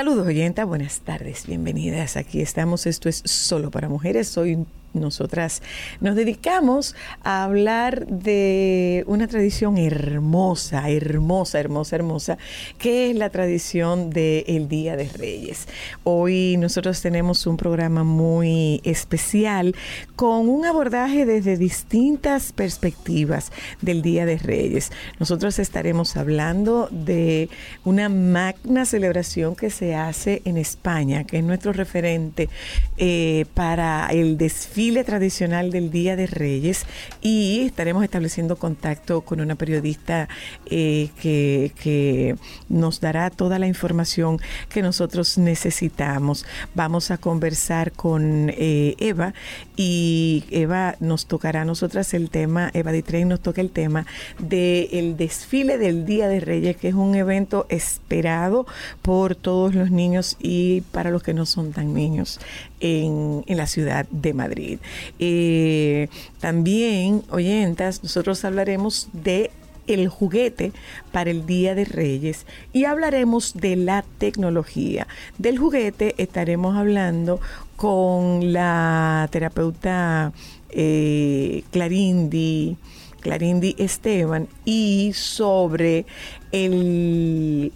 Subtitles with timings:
[0.00, 2.16] Saludos oyenta, buenas tardes, bienvenidas.
[2.16, 4.28] Aquí estamos, esto es solo para mujeres.
[4.28, 5.62] Soy nosotras
[6.00, 12.38] nos dedicamos a hablar de una tradición hermosa, hermosa, hermosa, hermosa,
[12.78, 15.68] que es la tradición del Día de Reyes.
[16.02, 19.76] Hoy nosotros tenemos un programa muy especial
[20.16, 24.90] con un abordaje desde distintas perspectivas del Día de Reyes.
[25.18, 27.48] Nosotros estaremos hablando de
[27.84, 32.48] una magna celebración que se hace en España, que es nuestro referente
[32.96, 36.86] eh, para el desfile tradicional del Día de Reyes
[37.20, 40.26] y estaremos estableciendo contacto con una periodista
[40.64, 42.36] eh, que,
[42.70, 44.38] nos dará toda la información
[44.70, 46.46] que nosotros necesitamos.
[46.74, 49.34] Vamos a conversar con eh, Eva
[49.76, 54.06] y Eva nos tocará a nosotras el tema, Eva Ditrein nos toca el tema
[54.38, 58.66] del desfile del Día de Reyes, que es un evento esperado
[59.02, 62.40] por todos los niños y para los que no son tan niños
[62.80, 64.78] en, la ciudad de Madrid.
[65.18, 66.08] Eh,
[66.40, 69.50] también, oyentas, nosotros hablaremos de
[69.86, 70.72] el juguete
[71.12, 75.06] para el Día de Reyes y hablaremos de la tecnología.
[75.38, 77.40] Del juguete estaremos hablando
[77.76, 80.32] con la terapeuta
[80.70, 82.76] eh, Clarindi,
[83.20, 86.06] Clarindi Esteban y sobre
[86.52, 87.72] el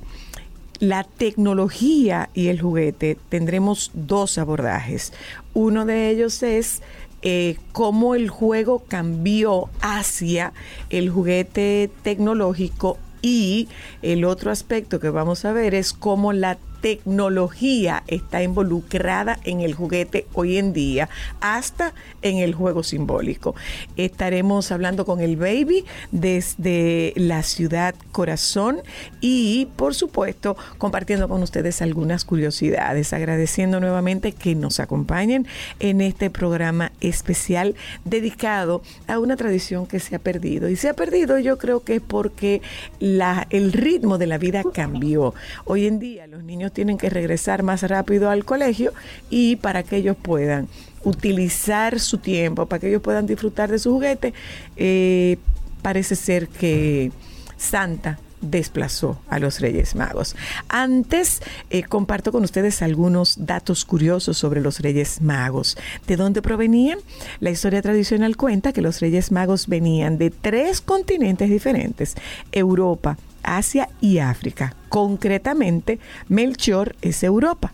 [0.80, 5.12] la tecnología y el juguete tendremos dos abordajes.
[5.52, 6.82] Uno de ellos es
[7.22, 10.52] eh, cómo el juego cambió hacia
[10.90, 13.68] el juguete tecnológico y
[14.02, 19.72] el otro aspecto que vamos a ver es cómo la tecnología está involucrada en el
[19.72, 21.08] juguete hoy en día,
[21.40, 23.54] hasta en el juego simbólico.
[23.96, 28.82] Estaremos hablando con el baby desde la ciudad Corazón
[29.22, 35.46] y, por supuesto, compartiendo con ustedes algunas curiosidades, agradeciendo nuevamente que nos acompañen
[35.80, 40.68] en este programa especial dedicado a una tradición que se ha perdido.
[40.68, 42.60] Y se ha perdido yo creo que es porque
[43.00, 45.32] la, el ritmo de la vida cambió.
[45.64, 48.92] Hoy en día los niños tienen que regresar más rápido al colegio
[49.30, 50.68] y para que ellos puedan
[51.04, 54.34] utilizar su tiempo, para que ellos puedan disfrutar de su juguete,
[54.76, 55.38] eh,
[55.82, 57.12] parece ser que
[57.56, 58.18] Santa
[58.50, 60.36] desplazó a los Reyes Magos.
[60.68, 61.40] Antes
[61.70, 65.76] eh, comparto con ustedes algunos datos curiosos sobre los Reyes Magos.
[66.06, 66.98] ¿De dónde provenían?
[67.40, 72.14] La historia tradicional cuenta que los Reyes Magos venían de tres continentes diferentes,
[72.52, 74.74] Europa, Asia y África.
[74.88, 77.72] Concretamente, Melchor es Europa,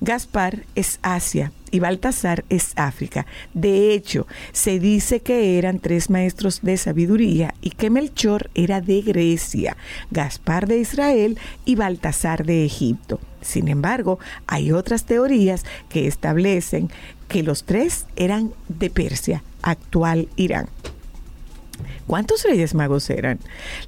[0.00, 3.26] Gaspar es Asia y Baltasar es África.
[3.52, 9.02] De hecho, se dice que eran tres maestros de sabiduría y que Melchor era de
[9.02, 9.76] Grecia,
[10.10, 13.20] Gaspar de Israel y Baltasar de Egipto.
[13.40, 16.90] Sin embargo, hay otras teorías que establecen
[17.26, 20.68] que los tres eran de Persia, actual Irán.
[22.06, 23.38] ¿Cuántos reyes magos eran?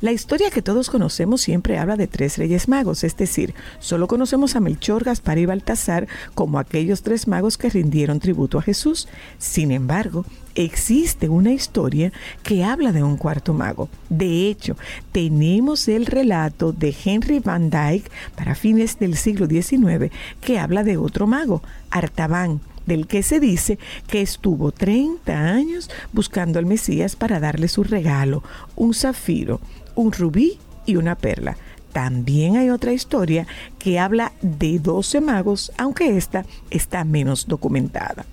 [0.01, 4.57] La historia que todos conocemos siempre habla de tres reyes magos, es decir, solo conocemos
[4.57, 9.09] a Melchor, Gaspar y Baltasar como aquellos tres magos que rindieron tributo a Jesús.
[9.39, 10.25] Sin embargo,
[10.55, 12.13] existe una historia
[12.43, 13.89] que habla de un cuarto mago.
[14.09, 14.77] De hecho,
[15.13, 20.97] tenemos el relato de Henry Van Dyke para fines del siglo XIX que habla de
[20.97, 27.41] otro mago, Artaban, del que se dice que estuvo 30 años buscando al Mesías para
[27.41, 28.43] darle su regalo,
[28.77, 29.61] un zafiro,
[29.95, 31.57] un rubí y una perla.
[31.93, 33.47] También hay otra historia
[33.79, 38.25] que habla de 12 magos, aunque esta está menos documentada.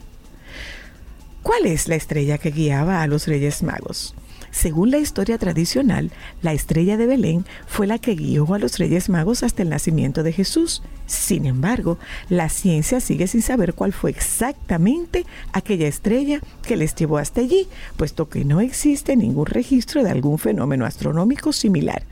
[1.42, 4.14] ¿Cuál es la estrella que guiaba a los Reyes Magos?
[4.52, 6.12] Según la historia tradicional,
[6.42, 10.24] la estrella de Belén fue la que guió a los Reyes Magos hasta el nacimiento
[10.24, 10.82] de Jesús.
[11.06, 11.98] Sin embargo,
[12.30, 17.68] la ciencia sigue sin saber cuál fue exactamente aquella estrella que les llevó hasta allí,
[17.96, 22.04] puesto que no existe ningún registro de algún fenómeno astronómico similar.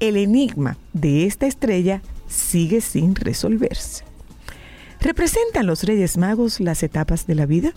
[0.00, 4.04] El enigma de esta estrella sigue sin resolverse.
[5.00, 7.72] ¿Representan los Reyes Magos las etapas de la vida?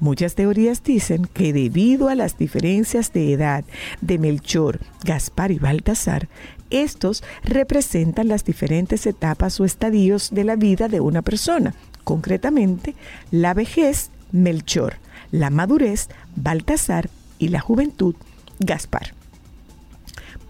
[0.00, 3.64] Muchas teorías dicen que debido a las diferencias de edad
[4.00, 6.28] de Melchor, Gaspar y Baltasar,
[6.70, 12.94] estos representan las diferentes etapas o estadios de la vida de una persona, concretamente
[13.30, 14.96] la vejez, Melchor,
[15.30, 18.14] la madurez, Baltasar y la juventud,
[18.58, 19.14] Gaspar.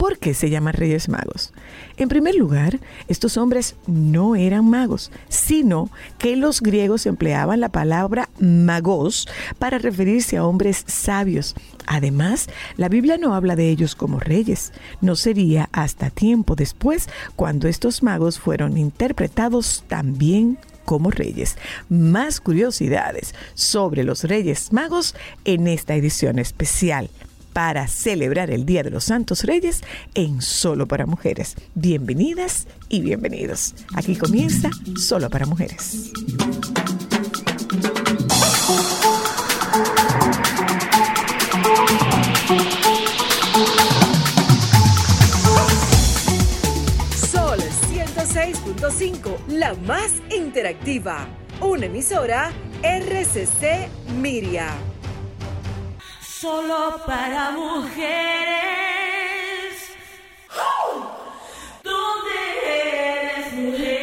[0.05, 1.55] ¿Por qué se llaman Reyes Magos?
[1.97, 2.79] En primer lugar,
[3.09, 9.27] estos hombres no eran magos, sino que los griegos empleaban la palabra magos
[9.59, 11.55] para referirse a hombres sabios.
[11.87, 14.75] Además, la Biblia no habla de ellos como reyes.
[15.01, 21.57] No sería hasta tiempo después cuando estos magos fueron interpretados también como reyes.
[21.89, 25.15] Más curiosidades sobre los Reyes Magos
[25.47, 27.09] en esta edición especial
[27.55, 29.83] para celebrar el Día de los Santos Reyes
[30.15, 31.57] en Solo para Mujeres.
[31.75, 33.75] Bienvenidas y bienvenidos.
[33.95, 34.69] Aquí comienza
[34.99, 36.13] Solo para Mujeres.
[47.31, 47.61] Sol
[47.93, 51.27] 106.5, la más interactiva.
[51.61, 52.51] Una emisora
[52.83, 53.89] RCC
[54.21, 54.94] Miria.
[56.45, 58.05] Solo para mujeres.
[61.83, 62.37] ¿Dónde
[62.67, 63.94] eres mujer?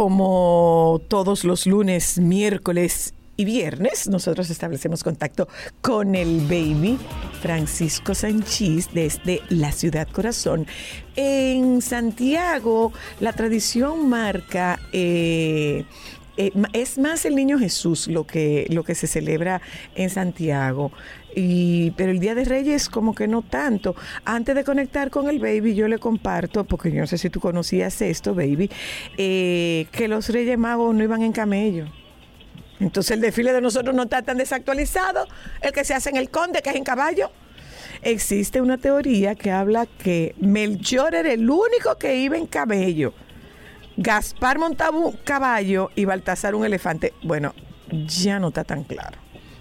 [0.00, 5.46] Como todos los lunes, miércoles y viernes, nosotros establecemos contacto
[5.82, 6.98] con el baby
[7.42, 10.66] Francisco Sanchís desde la ciudad corazón.
[11.16, 14.80] En Santiago, la tradición marca...
[14.94, 15.84] eh,
[16.40, 19.60] eh, es más el niño Jesús lo que, lo que se celebra
[19.94, 20.90] en Santiago.
[21.36, 23.94] Y, pero el Día de Reyes como que no tanto.
[24.24, 27.40] Antes de conectar con el baby, yo le comparto, porque yo no sé si tú
[27.40, 28.70] conocías esto, baby,
[29.18, 31.86] eh, que los Reyes Magos no iban en camello.
[32.80, 35.26] Entonces el desfile de nosotros no está tan desactualizado.
[35.60, 37.30] El que se hace en el Conde, que es en caballo.
[38.00, 43.12] Existe una teoría que habla que Melchor era el único que iba en camello.
[44.02, 47.12] Gaspar montaba un caballo y Baltasar un elefante.
[47.22, 47.52] Bueno,
[47.90, 49.18] ya no está tan claro.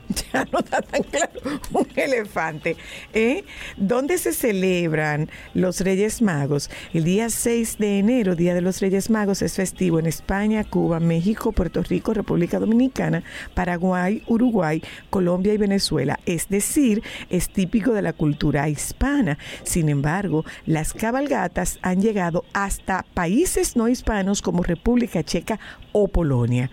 [0.34, 1.40] Ya no está tan claro
[1.74, 2.76] un elefante.
[3.14, 3.44] ¿eh?
[3.78, 6.70] ¿Dónde se celebran los Reyes Magos?
[6.94, 11.00] El día 6 de enero, Día de los Reyes Magos, es festivo en España, Cuba,
[11.00, 13.24] México, Puerto Rico, República Dominicana,
[13.54, 16.20] Paraguay, Uruguay, Colombia y Venezuela.
[16.26, 19.38] Es decir, es típico de la cultura hispana.
[19.64, 25.60] Sin embargo, las cabalgatas han llegado hasta países no hispanos como República Checa
[25.92, 26.72] o Polonia.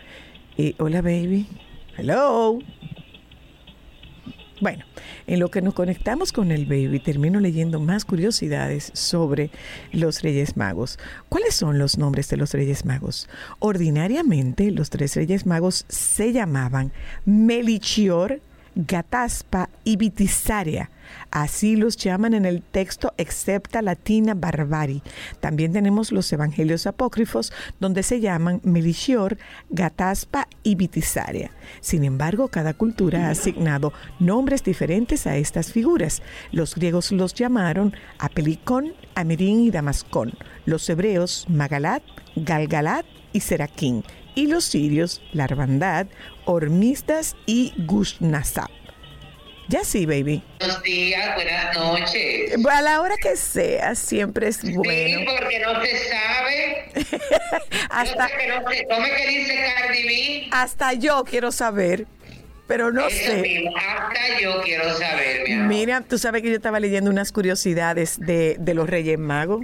[0.59, 1.47] Eh, hola, baby.
[1.97, 2.59] Hello.
[4.59, 4.85] Bueno,
[5.27, 9.51] en lo que nos conectamos con el baby, termino leyendo más curiosidades sobre
[9.93, 10.99] los Reyes Magos.
[11.29, 13.29] ¿Cuáles son los nombres de los Reyes Magos?
[13.59, 16.91] Ordinariamente, los tres Reyes Magos se llamaban
[17.27, 18.41] Melichior,
[18.77, 20.91] Gataspa y Vitisaria.
[21.31, 25.03] Así los llaman en el texto excepta latina barbari.
[25.41, 29.39] También tenemos los evangelios apócrifos donde se llaman Melchior,
[29.71, 31.53] Gataspa y Vitisaria.
[31.81, 36.23] Sin embargo, cada cultura ha asignado nombres diferentes a estas figuras.
[36.53, 40.35] Los griegos los llamaron Apelicón, Amirín y Damascón.
[40.67, 42.03] Los hebreos Magalat,
[42.37, 44.05] Galgalat y Seraquín.
[44.37, 46.07] Y los sirios Larvandad,
[46.45, 48.69] Hormisdas y Gushnasab.
[49.69, 50.45] Ya sí, baby.
[50.61, 52.55] Buenos días, buenas noches.
[52.71, 55.19] A la hora que sea, siempre es bueno.
[55.19, 56.93] Sí, porque no se sabe.
[57.91, 58.95] Hasta, No sé que no.
[58.95, 60.49] ¿Cómo es que dice Cardi B?
[60.53, 62.07] hasta yo quiero saber,
[62.69, 63.37] pero no Eso sé.
[63.39, 65.67] mismo, hasta yo quiero saber, mi amor.
[65.67, 69.63] Mira, tú sabes que yo estaba leyendo unas curiosidades de, de los Reyes Magos.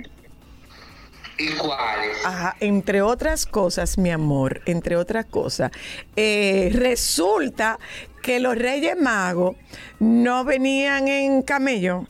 [1.43, 2.25] ¿Y cuáles?
[2.25, 5.73] Ajá, entre otras cosas, mi amor, entre otras cosas,
[6.15, 7.79] eh, resulta
[8.23, 9.57] que los Reyes Magos
[9.99, 12.07] no venían en camello.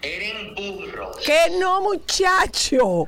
[0.00, 1.18] Eran burros.
[1.26, 3.06] Que no, muchacho.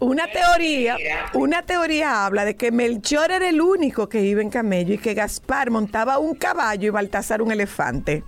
[0.00, 0.96] Una teoría,
[1.34, 5.14] una teoría habla de que Melchor era el único que iba en camello y que
[5.14, 8.24] Gaspar montaba un caballo y Baltasar un elefante.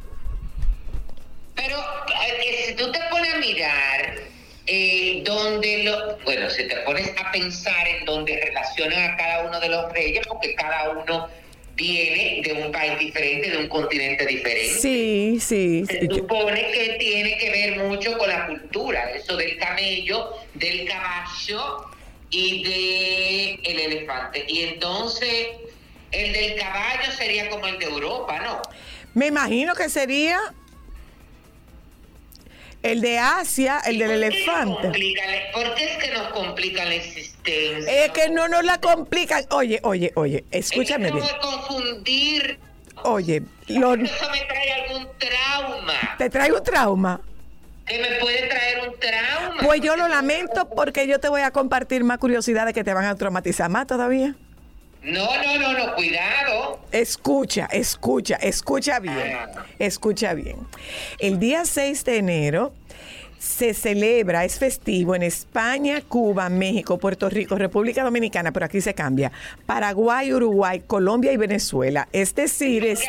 [1.54, 3.79] Pero eh, si tú te pones a mirar
[4.73, 9.59] eh, donde lo, bueno, si te pones a pensar en donde relacionan a cada uno
[9.59, 11.29] de los reyes, porque cada uno
[11.75, 14.79] viene de un país diferente, de un continente diferente.
[14.81, 15.85] Sí, sí.
[15.87, 20.87] Se sí, supone que tiene que ver mucho con la cultura, eso del camello, del
[20.87, 21.87] caballo
[22.31, 24.45] y de el elefante.
[24.47, 25.49] Y entonces
[26.12, 28.62] el del caballo sería como el de Europa, ¿no?
[29.15, 30.39] Me imagino que sería
[32.82, 34.88] el de Asia, el ¿Y del elefante.
[35.52, 38.04] ¿Por qué es que nos complican la existencia?
[38.04, 39.44] Es que no nos la complican.
[39.50, 41.30] Oye, oye, oye, escúchame es que bien.
[41.30, 42.58] no a confundir.
[43.02, 45.94] Oye, lo- Eso me trae algún trauma.
[46.18, 47.20] te traigo un trauma.
[47.87, 49.62] Que me puede traer un trauma.
[49.62, 53.04] Pues yo lo lamento porque yo te voy a compartir más curiosidades que te van
[53.06, 54.34] a traumatizar más todavía.
[55.02, 56.78] No, no, no, no, cuidado.
[56.92, 59.38] Escucha, escucha, escucha bien,
[59.78, 60.57] escucha bien.
[61.19, 62.73] El día 6 de enero
[63.38, 68.92] se celebra, es festivo en España, Cuba, México, Puerto Rico, República Dominicana, pero aquí se
[68.92, 69.33] cambia,
[69.64, 72.07] Paraguay, Uruguay, Colombia y Venezuela.
[72.12, 73.00] Es decir, es...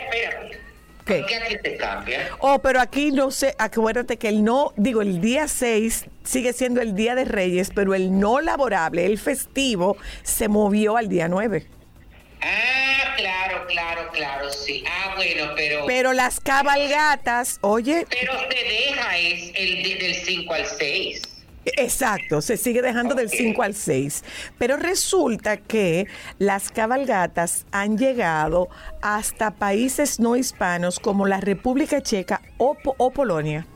[1.03, 1.17] ¿Qué?
[1.17, 2.29] ¿Por qué aquí te cambia?
[2.39, 6.79] Oh, pero aquí no sé, acuérdate que el no, digo, el día 6 sigue siendo
[6.79, 11.67] el día de Reyes, pero el no laborable, el festivo, se movió al día 9.
[12.41, 14.83] Ah, claro, claro, claro, sí.
[14.87, 15.85] Ah, bueno, pero...
[15.85, 21.21] Pero las cabalgatas, oye, Pero se deja es el de- del 5 al 6.
[21.77, 23.33] Exacto, se sigue dejando del Ok.
[23.37, 24.23] 5 al 6.
[24.57, 26.07] Pero resulta que
[26.39, 28.67] las cabalgatas han llegado
[29.03, 33.67] hasta países no hispanos como la República Checa o, o Polonia.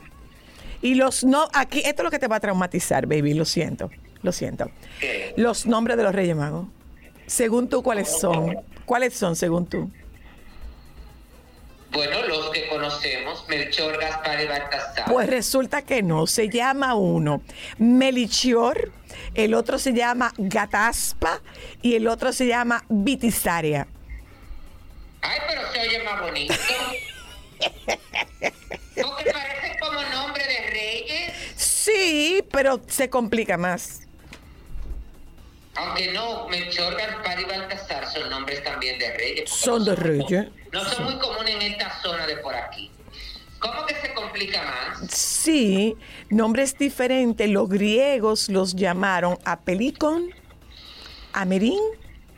[0.82, 3.90] Y los no, aquí, esto es lo que te va a traumatizar, baby, lo siento,
[4.22, 4.68] lo siento.
[5.36, 6.66] Los nombres de los Reyes Magos.
[7.26, 8.56] Según tú, ¿cuáles son?
[8.84, 9.90] ¿Cuáles son según tú?
[11.90, 15.04] Bueno, los que conocemos, Melchor, Gaspar y Baltasar.
[15.10, 17.42] Pues resulta que no, se llama uno
[17.78, 18.92] Melichior,
[19.34, 21.40] el otro se llama Gataspa
[21.82, 23.86] y el otro se llama Vitisaria.
[25.22, 26.54] Ay, pero se oye más bonito.
[29.02, 31.32] Porque parece como nombre de reyes.
[31.56, 34.02] Sí, pero se complica más.
[35.76, 39.50] Aunque no, Melchor, Gaspar y Baltasar son nombres también de reyes.
[39.50, 40.48] Son de reyes.
[40.72, 42.90] No son muy comunes en esta zona de por aquí.
[43.58, 45.10] ¿Cómo que se complica más?
[45.10, 45.96] Sí,
[46.30, 47.48] nombres diferentes.
[47.48, 50.30] Los griegos los llamaron Apelicon,
[51.32, 51.80] Amerin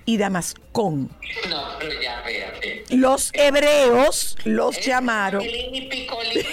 [0.04, 1.10] y Damascón.
[1.48, 2.84] No, pero ya, espérate.
[2.90, 5.42] Los hebreos los llamaron.
[5.42, 6.46] Pelín y Picolín.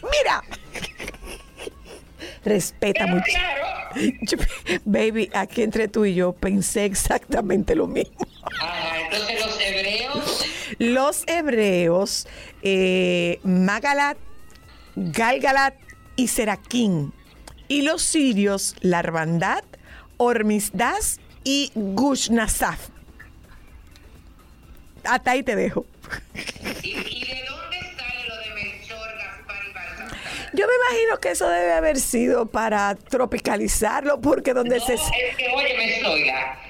[0.02, 0.42] Mira,
[2.48, 3.24] respeta mucho.
[3.30, 3.64] claro.
[4.22, 4.38] Yo-
[4.84, 8.16] baby, aquí entre tú y yo pensé exactamente lo mismo.
[8.60, 10.44] Ajá, entonces los hebreos.
[10.78, 12.28] Los hebreos,
[12.62, 14.18] eh, Magalat,
[14.96, 15.74] Galgalat
[16.16, 17.12] y Seraquín.
[17.66, 19.64] Y los sirios, Larvandad,
[20.18, 22.88] Hormisdas y Gushnasaf.
[25.04, 25.86] Hasta ahí te dejo.
[26.82, 27.27] ¿Y, y
[30.52, 34.94] Yo me imagino que eso debe haber sido para tropicalizarlo, porque donde No, se...
[34.94, 35.00] es
[35.36, 36.67] que, óyeme, Zoila, eh,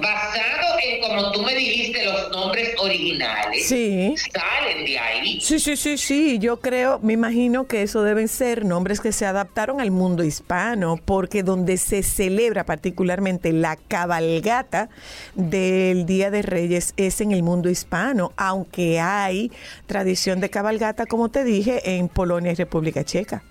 [0.00, 4.14] basado en como tú me dijiste los nombres originales, Sí.
[4.32, 5.40] salen de ahí.
[5.40, 9.26] Sí, sí, sí, sí, yo creo, me imagino que eso deben ser nombres que se
[9.26, 14.88] adaptaron al mundo hispano, porque donde se celebra particularmente la cabalgata
[15.34, 19.50] del Día de Reyes es en el mundo hispano, aunque hay
[19.86, 23.42] tradición de cabalgata, como te dije, en Polonia y República Checa.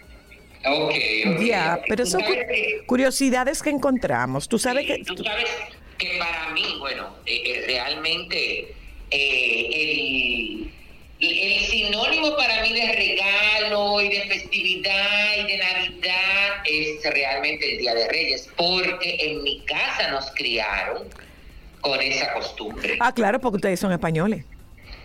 [0.65, 0.93] Ok,
[1.35, 1.41] ok.
[1.41, 2.21] Ya, pero son
[2.85, 4.49] curiosidades que encontramos.
[4.49, 5.03] Tú sabes sí, que...
[5.05, 5.45] Tú sabes
[5.99, 8.73] que para mí, bueno, eh, eh, realmente
[9.11, 10.71] eh, el,
[11.19, 17.77] el sinónimo para mí de regalo y de festividad y de Navidad es realmente el
[17.79, 21.03] Día de Reyes, porque en mi casa nos criaron
[21.81, 22.97] con esa costumbre.
[22.99, 24.45] Ah, claro, porque ustedes son españoles.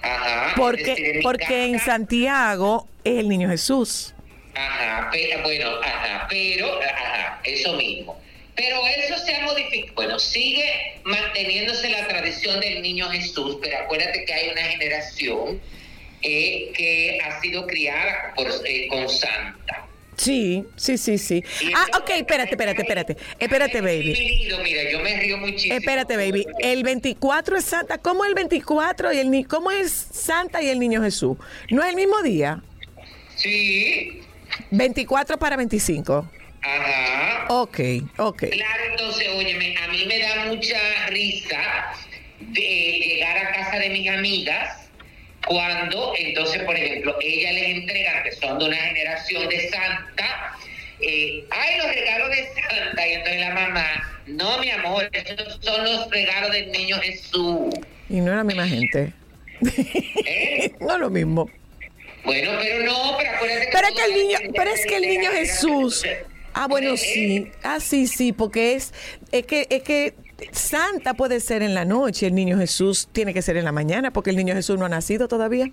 [0.03, 0.43] Ajá.
[0.45, 4.15] decir, Porque, en porque en Santiago es el niño Jesús.
[4.55, 8.24] Ajá, pero, bueno, ajá, pero, ajá, eso mismo.
[8.57, 9.95] Pero eso se ha modificado.
[9.95, 15.61] Bueno, sigue manteniéndose la tradición del niño Jesús, pero acuérdate que hay una generación
[16.23, 19.87] eh, que ha sido criada por, eh, con Santa.
[20.17, 21.43] Sí, sí, sí, sí.
[21.75, 23.17] Ah, ok, espérate, espérate, espérate.
[23.39, 24.15] Espérate, baby.
[24.63, 25.75] Mira, yo me río muchísimo.
[25.75, 26.47] Espérate, baby.
[26.61, 27.99] El 24 es Santa.
[27.99, 31.37] ¿Cómo el 24 y el ni cómo es Santa y el Niño Jesús?
[31.71, 32.63] ¿No es el mismo día?
[33.35, 34.21] Sí,
[34.71, 36.31] 24 para 25.
[36.65, 37.47] Ajá.
[37.49, 37.81] Ok,
[38.17, 38.45] ok.
[38.51, 41.93] Claro, entonces, óyeme, a mí me da mucha risa
[42.41, 44.89] de llegar a casa de mis amigas
[45.47, 50.57] cuando, entonces, por ejemplo, ellas les entregan, que son de una generación de Santa,
[51.01, 53.87] eh, ay, los regalos de Santa, y entonces la mamá,
[54.27, 57.75] no, mi amor, esos son los regalos del niño Jesús.
[58.09, 59.13] Y no es la misma gente.
[60.25, 60.73] ¿Eh?
[60.81, 61.51] no es lo mismo.
[62.25, 65.31] Bueno, pero no, pero acuérdate que Pero que el niño, pero es que el niño
[65.31, 66.07] Jesús.
[66.55, 67.51] Ah, bueno, Eh, sí.
[67.63, 68.93] Ah, sí, sí, porque es,
[69.33, 70.15] es que, es que
[70.53, 74.13] Santa puede ser en la noche, el niño Jesús tiene que ser en la mañana,
[74.13, 75.67] porque el niño Jesús no ha nacido todavía.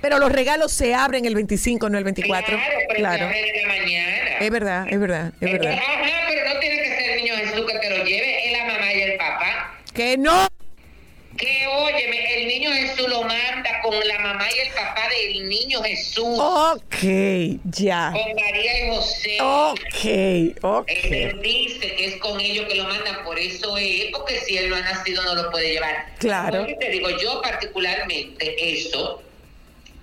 [0.00, 2.56] Pero los regalos se abren el 25, no el 24.
[2.56, 3.18] Claro, pero Claro.
[3.18, 4.38] se abre en la mañana.
[4.40, 5.72] Es verdad, es verdad, es verdad.
[5.72, 8.64] Ajá, pero no tiene que ser el niño Jesús que te lo lleve, es la
[8.66, 9.78] mamá y el papá.
[9.92, 10.46] Que no.
[11.36, 15.82] Que óyeme, el niño Jesús lo manda con la mamá y el papá del niño
[15.82, 16.96] Jesús, Ok,
[17.64, 18.12] ya.
[18.12, 19.38] con María y José.
[19.40, 20.88] Ok, ok.
[20.88, 24.70] Él dice que es con ellos que lo mandan, por eso es, porque si él
[24.70, 26.06] no ha nacido no lo puede llevar.
[26.18, 26.66] Claro.
[26.78, 29.22] Te digo, yo particularmente eso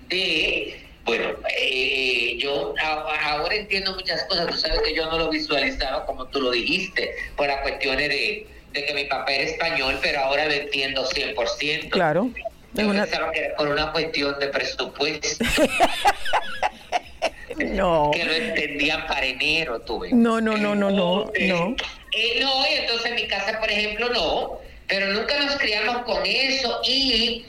[0.08, 2.74] de, bueno, eh, yo
[3.22, 7.10] ahora entiendo muchas cosas, tú sabes que yo no lo visualizaba como tú lo dijiste,
[7.36, 11.90] por las cuestiones de, de que mi papá era español, pero ahora lo entiendo 100%.
[11.90, 12.30] Claro.
[12.74, 15.44] Yo una- pensaba que era por una cuestión de presupuesto,
[17.58, 18.10] No.
[18.14, 20.10] que lo entendían para enero, tuve.
[20.12, 21.76] No, no, no, no, no, no.
[22.12, 26.24] Eh, no, y entonces en mi casa, por ejemplo, no, pero nunca nos criamos con
[26.24, 27.44] eso y,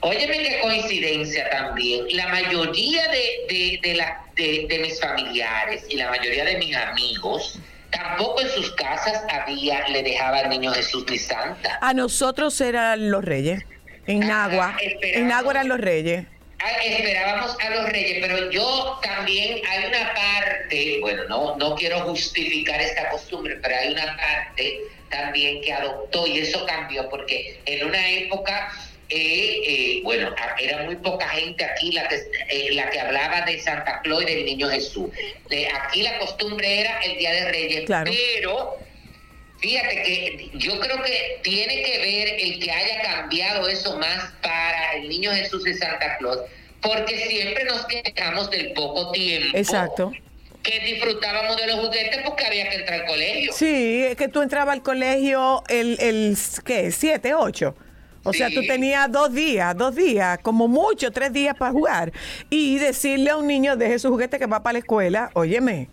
[0.00, 5.96] óyeme qué coincidencia también, la mayoría de, de, de, la, de, de mis familiares y
[5.96, 7.58] la mayoría de mis amigos,
[7.90, 11.78] tampoco en sus casas había, le dejaba al niño Jesús ni Santa.
[11.80, 13.62] A nosotros eran los reyes.
[14.06, 14.76] En Ah, Nagua.
[15.02, 16.24] En Nagua eran los reyes.
[16.60, 22.00] Ah, esperábamos a los reyes, pero yo también hay una parte, bueno, no, no quiero
[22.00, 27.86] justificar esta costumbre, pero hay una parte también que adoptó y eso cambió porque en
[27.86, 28.72] una época,
[29.10, 32.16] eh, eh, bueno, era muy poca gente aquí la que,
[32.50, 35.10] eh, la que hablaba de Santa Claus y del Niño Jesús.
[35.82, 38.10] Aquí la costumbre era el Día de Reyes, Claro.
[38.10, 38.76] pero
[39.60, 44.92] Fíjate que yo creo que tiene que ver el que haya cambiado eso más para
[44.94, 46.38] el niño Jesús y Santa Claus,
[46.80, 50.12] porque siempre nos quejamos del poco tiempo Exacto.
[50.62, 53.52] que disfrutábamos de los juguetes porque había que entrar al colegio.
[53.52, 56.92] Sí, es que tú entrabas al colegio el, el ¿qué?
[56.92, 57.74] ¿Siete, ocho?
[58.24, 58.54] O sea, Sí.
[58.54, 62.12] tú tenías dos días, dos días, como mucho, tres días para jugar.
[62.50, 65.88] Y decirle a un niño, deje su juguete que va para la escuela, óyeme,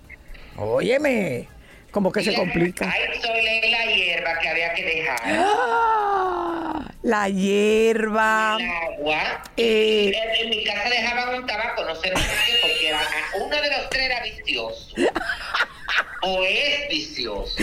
[0.57, 1.47] óyeme,
[1.91, 2.91] como que se complica.
[2.91, 5.19] Ay, soy la hierba que había que dejar.
[5.23, 8.57] Ah, la hierba.
[8.59, 9.43] El agua.
[9.57, 10.11] Eh.
[10.13, 13.01] En, en mi casa dejaban un tabaco, no sé por qué, porque era-
[13.39, 14.95] uno de los tres era vicioso.
[16.23, 17.55] o es vicioso.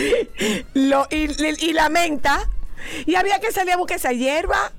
[0.73, 1.27] Lo, y,
[1.65, 2.49] y la menta.
[3.05, 4.71] Y había que salir a buscar esa hierba.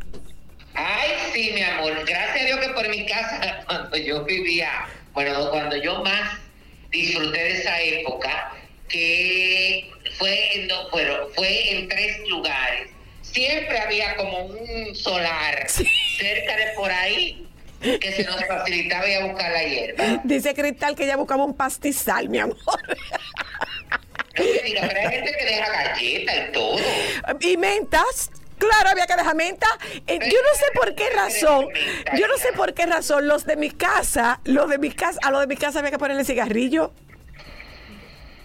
[0.74, 1.92] Ay, sí, mi amor.
[2.06, 4.70] Gracias a Dios que por mi casa, cuando yo vivía,
[5.12, 6.38] bueno, cuando yo más
[6.90, 8.52] disfruté de esa época,
[8.88, 12.90] que fue en, dos- fueron- fue en tres lugares.
[13.22, 17.40] Siempre había como un solar cerca de por ahí
[17.80, 20.20] que se nos facilitaba ir a buscar la hierba.
[20.24, 22.56] Dice Cristal que ella buscaba un pastizal, mi amor.
[24.34, 26.76] Pero hay gente que deja galletas y todo.
[27.40, 28.30] Y mentas.
[28.58, 29.66] Claro, había que dejar menta.
[30.06, 31.68] Eh, yo no sé por qué razón,
[32.16, 35.30] yo no sé por qué razón los de mi casa, los de mi casa, a
[35.32, 36.92] los de mi casa había que ponerle cigarrillo.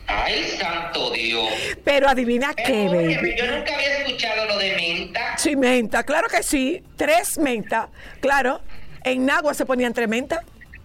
[0.08, 1.48] Ay, santo Dios.
[1.84, 3.36] Pero adivina qué, Pero, óyeme, baby.
[3.38, 5.38] yo nunca había escuchado lo de menta.
[5.38, 6.84] Sí, menta, claro que sí.
[6.98, 8.62] Tres menta, claro.
[9.04, 10.42] En Nagua se ponían tres menta.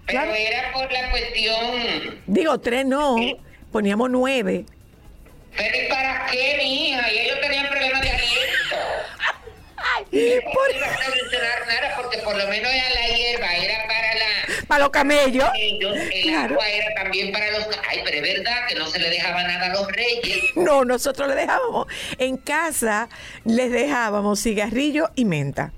[0.06, 0.34] Pero Claro.
[0.34, 2.20] era por la cuestión.
[2.26, 3.16] Digo, tres no,
[3.72, 4.66] poníamos nueve.
[5.56, 7.10] Pero ¿y para qué, mi hija?
[7.12, 8.76] Y ellos tenían problemas de aliento.
[10.52, 14.14] Por- No iba a solucionar nada porque por lo menos era la hierba, era para
[14.14, 14.66] la.
[14.66, 15.48] para los camellos.
[15.56, 16.54] Ellos, el Claro.
[16.54, 17.66] agua era también para los.
[17.88, 20.38] Ay, pero es verdad que no se le dejaba nada a los reyes.
[20.56, 21.86] No, nosotros le dejábamos.
[22.18, 23.08] En casa
[23.44, 25.72] les dejábamos cigarrillo y menta.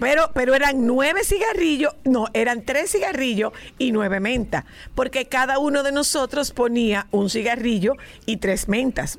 [0.00, 4.64] Pero, pero eran nueve cigarrillos, no, eran tres cigarrillos y nueve menta.
[4.94, 7.94] Porque cada uno de nosotros ponía un cigarrillo
[8.26, 9.18] y tres mentas.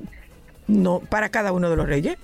[0.66, 2.18] No, para cada uno de los reyes.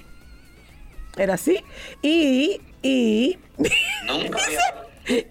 [1.16, 1.62] Era así.
[2.02, 3.38] Y, y.
[4.06, 4.38] Nunca
[5.06, 5.28] Dice-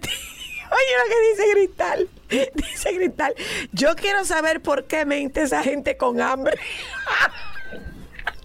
[0.72, 2.08] Oye lo que dice Cristal.
[2.54, 3.34] Dice Cristal,
[3.72, 6.56] yo quiero saber por qué mente esa gente con hambre.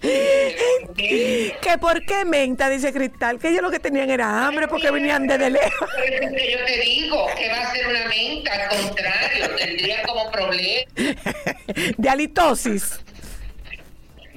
[0.00, 5.26] que por qué menta, dice Cristal, que ellos lo que tenían era hambre porque venían
[5.26, 5.88] desde lejos.
[6.10, 10.90] Yo te digo que va a ser una menta, al contrario, tendría como problema.
[11.96, 13.00] de halitosis.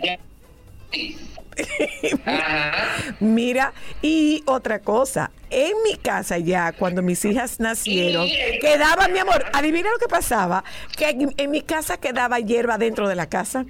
[2.25, 3.15] Ajá.
[3.19, 8.27] Mira, y otra cosa, en mi casa ya, cuando mis hijas nacieron,
[8.59, 10.63] quedaba, mi amor, adivina lo que pasaba,
[10.97, 13.65] que en, en mi casa quedaba hierba dentro de la casa.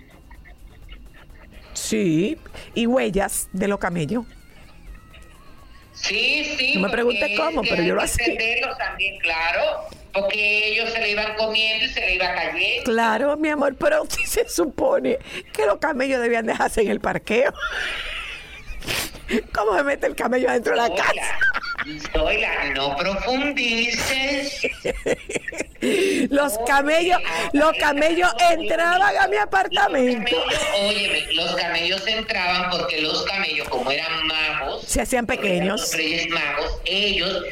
[1.73, 2.37] Sí,
[2.73, 4.25] y huellas de los camellos.
[5.93, 6.75] Sí, sí.
[6.75, 8.25] No me pregunte cómo, pero yo lo hacía.
[8.77, 9.61] también, claro,
[10.13, 12.83] porque ellos se le iban comiendo y se le iba cayendo.
[12.83, 15.19] Claro, mi amor, pero sí se supone
[15.53, 17.53] que los camellos debían dejarse en el parqueo.
[19.53, 21.37] ¿Cómo se mete el camello adentro de la casa?
[22.13, 24.61] Zoila, no profundices.
[26.29, 27.17] Los camellos,
[27.53, 30.35] los camellos entraban a mi apartamento.
[30.79, 35.81] óyeme, los camellos entraban porque los camellos, como eran magos, Se hacían pequeños.
[35.81, 37.43] los reyes magos, ellos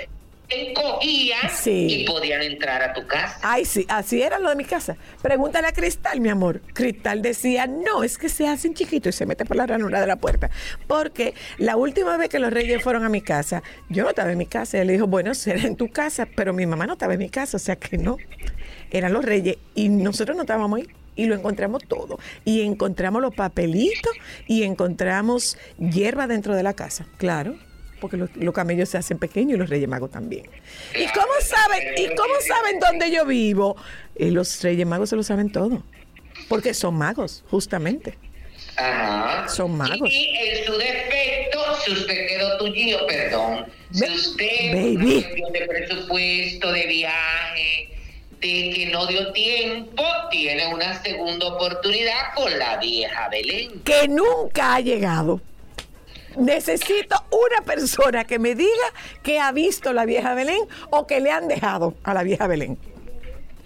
[0.49, 1.87] encogían Sí.
[1.89, 3.39] y podían entrar a tu casa.
[3.41, 4.97] Ay, sí, así era lo de mi casa.
[5.21, 6.61] Pregúntale a Cristal, mi amor.
[6.73, 10.07] Cristal decía, no, es que se hacen chiquitos y se mete por la ranura de
[10.07, 10.49] la puerta.
[10.87, 14.37] Porque la última vez que los reyes fueron a mi casa, yo no estaba en
[14.37, 14.79] mi casa.
[14.79, 17.29] Él le dijo, bueno, será en tu casa, pero mi mamá no estaba en mi
[17.29, 18.17] casa, o sea que no.
[18.91, 20.87] Eran los reyes y nosotros no estábamos ahí.
[21.15, 22.17] Y lo encontramos todo.
[22.45, 24.13] Y encontramos los papelitos
[24.47, 27.07] y encontramos hierba dentro de la casa.
[27.17, 27.55] Claro.
[27.99, 30.45] Porque los, los camellos se hacen pequeños y los reyes magos también.
[30.95, 31.81] ¿Y cómo saben?
[31.97, 33.75] ¿Y cómo saben dónde yo vivo?
[34.15, 35.83] Eh, los reyes magos se lo saben todo.
[36.47, 38.17] Porque son magos, justamente.
[38.77, 39.47] Ajá.
[39.49, 40.09] Son magos.
[40.11, 45.25] Y en su defecto, si usted quedó tullido, perdón, si usted baby.
[45.51, 47.89] de presupuesto, de viaje,
[48.39, 53.81] de que no dio tiempo, tiene una segunda oportunidad con la vieja Belén.
[53.81, 55.41] Que nunca ha llegado.
[56.37, 58.69] Necesito una persona que me diga
[59.23, 62.77] que ha visto la vieja Belén o que le han dejado a la vieja Belén.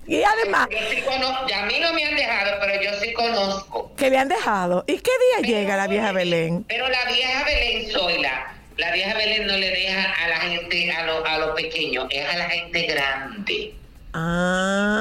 [0.06, 3.92] Y además, Yo sí conozco, a mí no me han dejado, pero yo sí conozco.
[3.96, 4.84] que le han dejado.
[4.86, 6.66] ¿Y qué día llega la vieja Belén?
[6.68, 11.06] Pero la vieja Belén, Zoila, la vieja Belén no le deja a la gente, a
[11.06, 13.74] los a lo pequeños, es a la gente grande.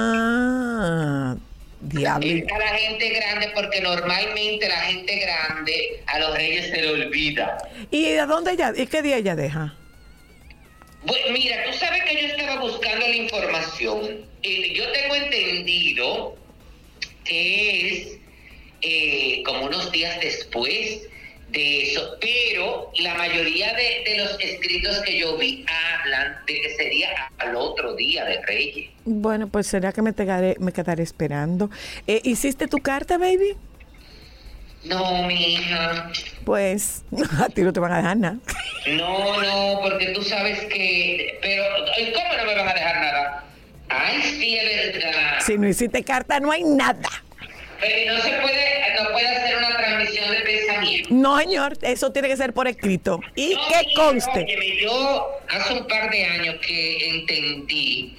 [0.03, 1.35] Ah,
[1.93, 2.27] diablo.
[2.27, 6.89] Es a la gente grande porque normalmente la gente grande a los reyes se le
[6.91, 7.59] olvida.
[7.91, 8.73] ¿Y a dónde ella?
[8.77, 9.77] ¿Y qué día ella deja?
[11.05, 14.25] Bueno, mira, tú sabes que yo estaba buscando la información.
[14.43, 16.37] Eh, yo tengo entendido
[17.25, 18.19] que es
[18.83, 21.09] eh, como unos días después
[21.53, 25.65] de eso, pero la mayoría de, de los escritos que yo vi
[26.01, 28.91] hablan de que sería al otro día de Reyes.
[29.05, 31.71] Bueno, pues será que me, quedaré, me quedaré esperando.
[32.07, 33.57] Eh, ¿Hiciste tu carta, baby?
[34.85, 36.11] No, mi hija.
[36.45, 37.05] Pues
[37.41, 38.39] a ti no te van a dejar nada.
[38.89, 41.39] No, no, porque tú sabes que...
[41.41, 41.65] Pero,
[42.15, 43.45] ¿cómo no me van a dejar nada?
[43.89, 45.41] Ay, sí, es verdad.
[45.41, 47.09] Si no hiciste carta, no hay nada.
[47.83, 51.09] Pero no se puede, no puede hacer una transmisión de pensamiento.
[51.11, 53.21] No, señor, eso tiene que ser por escrito.
[53.35, 54.45] Y No, que conste.
[54.45, 58.17] óyeme, yo hace un par de años que entendí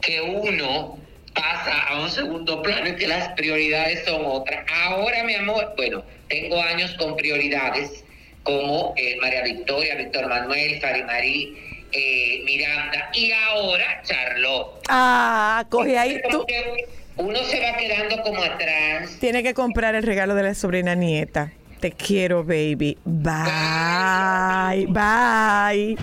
[0.00, 0.98] que uno
[1.34, 4.64] pasa a un segundo plano y que las prioridades son otras.
[4.84, 8.04] Ahora, mi amor, bueno, tengo años con prioridades
[8.42, 11.56] como eh, María Victoria, Víctor Manuel, Farimarí,
[11.92, 14.80] eh, Miranda y ahora Charlotte.
[14.88, 16.20] Ah, coge ahí.
[16.30, 16.86] Tú que
[17.16, 19.16] uno se va quedando como atrás.
[19.20, 21.52] tienes que comprar el regalo de la sobrina nieta.
[21.80, 22.96] Te quiero, baby.
[23.04, 24.86] Bye.
[24.88, 25.96] Bye.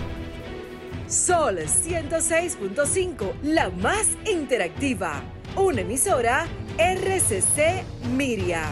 [1.08, 5.22] Sol 106.5, la más interactiva.
[5.56, 6.46] Una emisora
[6.78, 7.84] RCC
[8.16, 8.62] Miria.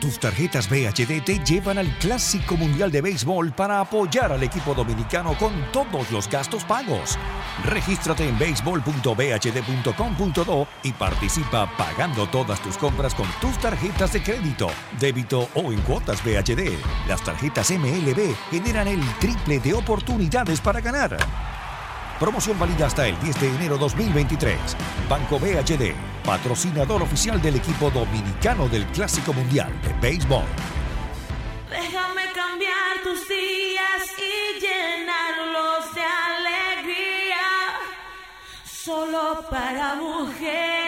[0.00, 5.36] Tus tarjetas VHD te llevan al Clásico Mundial de Béisbol para apoyar al equipo dominicano
[5.36, 7.18] con todos los gastos pagos.
[7.66, 15.50] Regístrate en béisbol.bhd.com.do y participa pagando todas tus compras con tus tarjetas de crédito, débito
[15.54, 16.78] o en cuotas VHD.
[17.06, 21.18] Las tarjetas MLB generan el triple de oportunidades para ganar.
[22.20, 24.76] Promoción válida hasta el 10 de enero 2023.
[25.08, 30.44] Banco BHD, patrocinador oficial del equipo dominicano del Clásico Mundial de Béisbol.
[31.70, 37.38] Déjame cambiar tus días y llenarlos de alegría.
[38.66, 40.79] Solo para mujeres.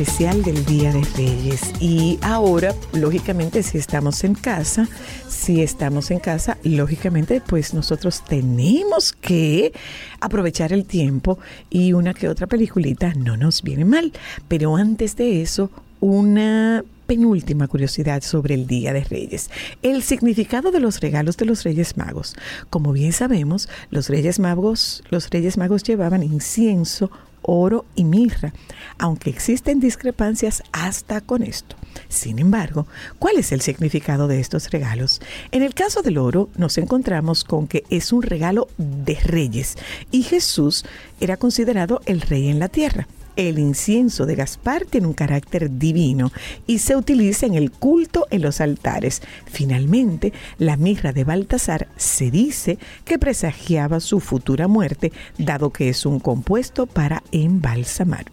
[0.00, 1.60] Especial del Día de Reyes.
[1.78, 4.88] Y ahora, lógicamente, si estamos en casa,
[5.28, 9.74] si estamos en casa, lógicamente, pues nosotros tenemos que
[10.18, 14.10] aprovechar el tiempo y una que otra peliculita no nos viene mal.
[14.48, 19.50] Pero antes de eso, una penúltima curiosidad sobre el Día de Reyes.
[19.82, 22.36] El significado de los regalos de los Reyes Magos.
[22.70, 27.10] Como bien sabemos, los Reyes Magos, los Reyes Magos llevaban incienso,
[27.42, 28.54] oro y mirra,
[28.96, 31.74] aunque existen discrepancias hasta con esto.
[32.08, 32.86] Sin embargo,
[33.18, 35.20] ¿cuál es el significado de estos regalos?
[35.50, 39.76] En el caso del oro, nos encontramos con que es un regalo de reyes
[40.12, 40.84] y Jesús
[41.20, 43.08] era considerado el rey en la tierra.
[43.36, 46.32] El incienso de Gaspar tiene un carácter divino
[46.66, 49.22] y se utiliza en el culto en los altares.
[49.46, 56.06] Finalmente, la mirra de Baltasar se dice que presagiaba su futura muerte, dado que es
[56.06, 58.26] un compuesto para embalsamar.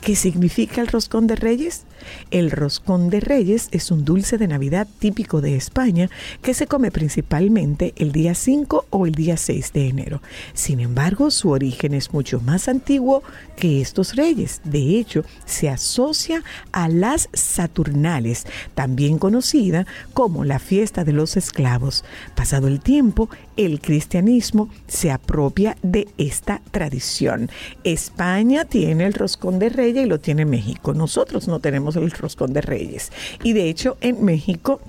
[0.00, 1.84] ¿Qué significa el roscón de reyes?
[2.30, 6.08] El roscón de reyes es un dulce de Navidad típico de España
[6.40, 10.22] que se come principalmente el día 5 o el día 6 de enero.
[10.54, 13.22] Sin embargo, su origen es mucho más antiguo
[13.56, 14.62] que estos reyes.
[14.64, 22.04] De hecho, se asocia a las Saturnales, también conocida como la fiesta de los esclavos.
[22.34, 23.28] Pasado el tiempo,
[23.60, 27.50] el cristianismo se apropia de esta tradición.
[27.84, 30.94] España tiene el roscón de reyes y lo tiene México.
[30.94, 33.12] Nosotros no tenemos el roscón de reyes.
[33.42, 34.80] Y de hecho, en México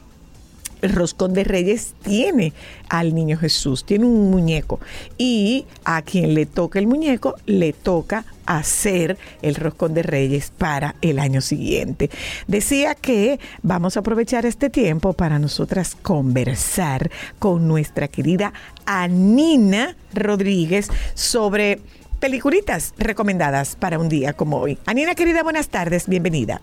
[0.82, 2.54] el roscón de reyes tiene
[2.89, 4.80] al niño Jesús, tiene un muñeco.
[5.17, 10.96] Y a quien le toca el muñeco, le toca hacer el roscón de reyes para
[11.02, 12.10] el año siguiente.
[12.48, 18.54] Decía que vamos a aprovechar este tiempo para nosotras conversar con nuestra querida
[18.86, 21.80] Anina Rodríguez sobre
[22.20, 24.78] peliculitas recomendadas para un día como hoy.
[24.86, 26.62] Anina, querida, buenas tardes, bienvenida.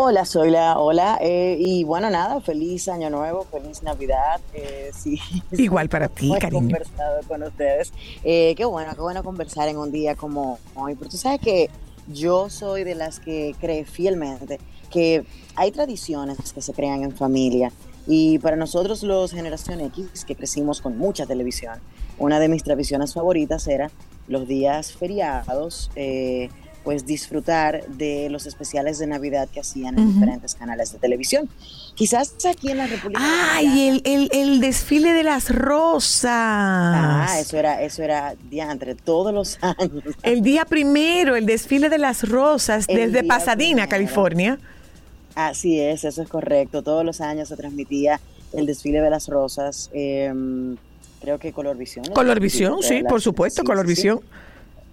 [0.00, 1.18] Hola, soy la hola.
[1.20, 4.40] eh, y bueno, nada, feliz año nuevo, feliz Navidad.
[4.54, 5.18] eh, sí,
[5.50, 6.60] Igual para ti, he cariño.
[6.60, 7.92] conversado con ustedes.
[8.22, 10.94] Eh, qué bueno, qué bueno conversar en un día como hoy.
[10.94, 11.68] Pero tú sabes que
[12.06, 15.24] yo soy de las que cree fielmente que
[15.56, 17.72] hay tradiciones que se crean en familia.
[18.06, 21.80] Y para nosotros los generación X, que crecimos con mucha televisión,
[22.18, 23.90] una de mis tradiciones favoritas era
[24.28, 26.50] los días feriados, eh,
[26.88, 30.12] pues disfrutar de los especiales de Navidad que hacían en Ujú.
[30.14, 31.46] diferentes canales de televisión.
[31.94, 36.32] Quizás aquí en la República Ay, el, el, el desfile de las rosas.
[36.32, 40.02] Ah, eso era, eso era diantre, todos los años.
[40.22, 43.90] El día primero, el desfile de las rosas El desde Pasadena, primero.
[43.90, 44.58] California.
[45.34, 46.82] Así es, eso es correcto.
[46.82, 48.18] Todos los años se transmitía
[48.54, 49.90] el desfile de las rosas.
[49.92, 50.32] eh,
[51.20, 52.06] creo que Colorvisión.
[52.14, 54.20] Colorvisión, sí, por supuesto, sí, Colorvisión.
[54.20, 54.24] sí.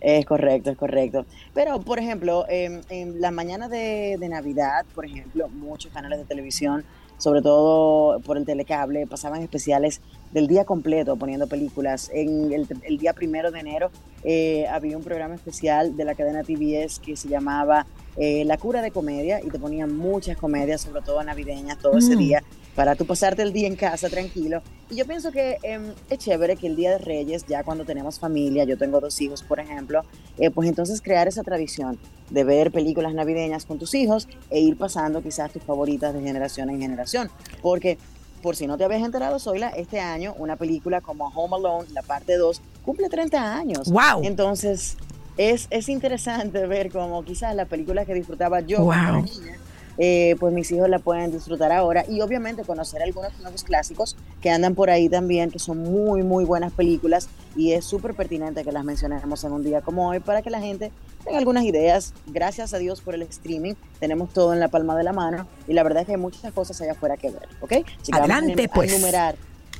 [0.08, 1.26] Es correcto, es correcto.
[1.56, 6.26] Pero, por ejemplo, en, en la mañana de, de Navidad, por ejemplo, muchos canales de
[6.26, 6.84] televisión,
[7.18, 12.12] sobre todo por el telecable, pasaban especiales del día completo poniendo películas.
[12.14, 13.90] En el, el día primero de enero
[14.24, 18.84] eh, había un programa especial de la cadena TBS que se llamaba eh, La cura
[18.84, 22.20] de comedia y te ponían muchas comedias, sobre todo navideñas, todo ese Mm.
[22.20, 22.44] día
[22.76, 24.62] para tú pasarte el día en casa tranquilo.
[24.90, 28.20] Y yo pienso que em, es chévere que el Día de Reyes, ya cuando tenemos
[28.20, 30.04] familia, yo tengo dos hijos, por ejemplo,
[30.38, 31.98] eh, pues entonces crear esa tradición
[32.30, 36.70] de ver películas navideñas con tus hijos e ir pasando quizás tus favoritas de generación
[36.70, 37.30] en generación.
[37.62, 37.98] Porque,
[38.42, 42.02] por si no te habías enterado, Zoila, este año una película como Home Alone, la
[42.02, 43.90] parte 2, cumple 30 años.
[43.90, 44.22] ¡Wow!
[44.24, 44.98] Entonces,
[45.38, 49.24] es, es interesante ver cómo quizás la película que disfrutaba yo Wow.
[49.24, 49.58] niña,
[49.98, 54.50] eh, pues mis hijos la pueden disfrutar ahora y obviamente conocer algunos nuevos clásicos que
[54.50, 58.72] andan por ahí también, que son muy, muy buenas películas y es súper pertinente que
[58.72, 60.92] las mencionemos en un día como hoy para que la gente
[61.24, 62.14] tenga algunas ideas.
[62.28, 65.74] Gracias a Dios por el streaming, tenemos todo en la palma de la mano y
[65.74, 67.72] la verdad es que hay muchas cosas allá afuera que ver, ¿ok?
[68.02, 68.92] Así que Adelante, a pues.
[68.92, 69.36] enumerar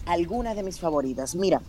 [0.06, 1.36] algunas de mis favoritas.
[1.36, 1.62] Mira,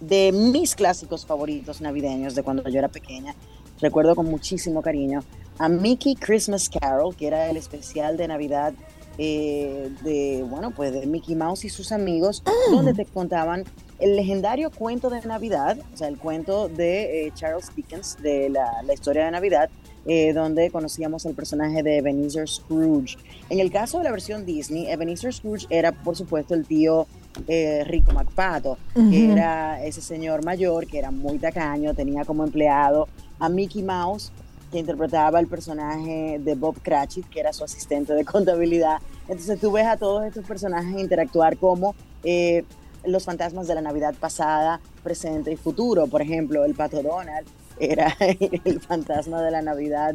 [0.00, 3.34] de mis clásicos favoritos navideños de cuando yo era pequeña,
[3.80, 5.22] recuerdo con muchísimo cariño
[5.58, 8.74] a Mickey Christmas Carol, que era el especial de Navidad
[9.18, 13.64] eh, de, bueno, pues de Mickey Mouse y sus amigos, donde te contaban
[13.98, 18.82] el legendario cuento de Navidad, o sea, el cuento de eh, Charles Dickens, de la,
[18.82, 19.70] la historia de Navidad,
[20.04, 23.16] eh, donde conocíamos el personaje de Ebenezer Scrooge.
[23.48, 27.06] En el caso de la versión Disney, Ebenezer Scrooge era, por supuesto, el tío
[27.48, 29.32] eh, Rico MacPato, que Ujú.
[29.32, 34.30] era ese señor mayor que era muy tacaño, tenía como empleado a Mickey Mouse,
[34.70, 38.98] que interpretaba el personaje de Bob Cratchit, que era su asistente de contabilidad.
[39.28, 42.64] Entonces tú ves a todos estos personajes interactuar como eh,
[43.04, 46.06] los fantasmas de la Navidad pasada, presente y futuro.
[46.06, 47.46] Por ejemplo, el pato Donald
[47.78, 50.14] era el fantasma de la Navidad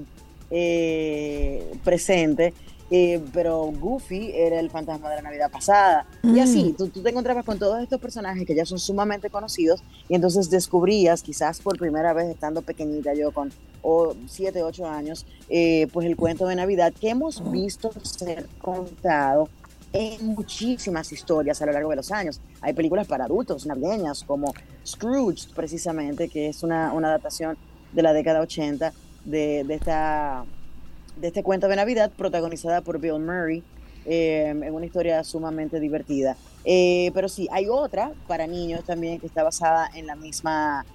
[0.50, 2.54] eh, presente,
[2.92, 6.06] eh, pero Goofy era el fantasma de la Navidad pasada.
[6.22, 6.40] Y Mm.
[6.42, 10.14] así, tú, tú te encontrabas con todos estos personajes que ya son sumamente conocidos y
[10.16, 13.52] entonces descubrías, quizás por primera vez estando pequeñita yo con
[14.28, 19.50] 7, 8 años, eh, pues el cuento de Navidad que hemos visto ser contado
[19.94, 22.40] en muchísimas historias a lo largo de los años.
[22.62, 24.54] Hay películas para adultos navideñas como
[24.86, 27.58] Scrooge, precisamente, que es una, una adaptación
[27.92, 28.94] de la década 80
[29.26, 30.46] de, de esta,
[31.22, 33.64] de este cuento de Navidad protagonizada por Bill Murray
[34.06, 36.36] eh, en una historia sumamente divertida.
[36.66, 40.86] Eh, pero sí, hay otra para niños también que está basada en la misma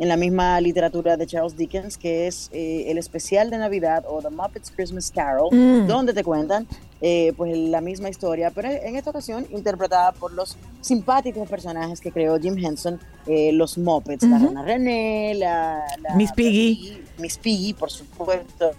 [0.00, 4.22] en la misma literatura de Charles Dickens, que es eh, el especial de Navidad o
[4.22, 5.88] The Muppets Christmas Carol, Mm.
[5.88, 6.68] donde te cuentan
[7.00, 12.12] eh, pues la misma historia, pero en esta ocasión interpretada por los simpáticos personajes que
[12.12, 14.38] creó Jim Henson, eh, los Muppets, la.
[14.38, 17.02] Rana René, la, la- Miss Piggy.
[17.18, 18.70] Miss Piggy, por supuesto,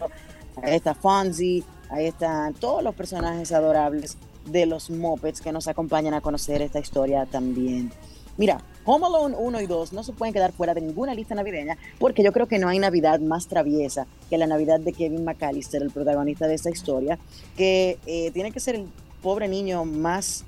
[0.64, 6.14] ahí está Fonzie, ahí están todos los personajes adorables de los Muppets que nos acompañan
[6.14, 7.92] a conocer esta historia también.
[8.38, 11.78] Mira, Home Alone 1 y 2 no se pueden quedar fuera de ninguna lista navideña
[12.00, 15.82] porque yo creo que no hay Navidad más traviesa que la Navidad de Kevin McAllister,
[15.82, 17.20] el protagonista de esta historia,
[17.58, 18.88] que eh, tiene que ser el
[19.22, 20.46] pobre niño más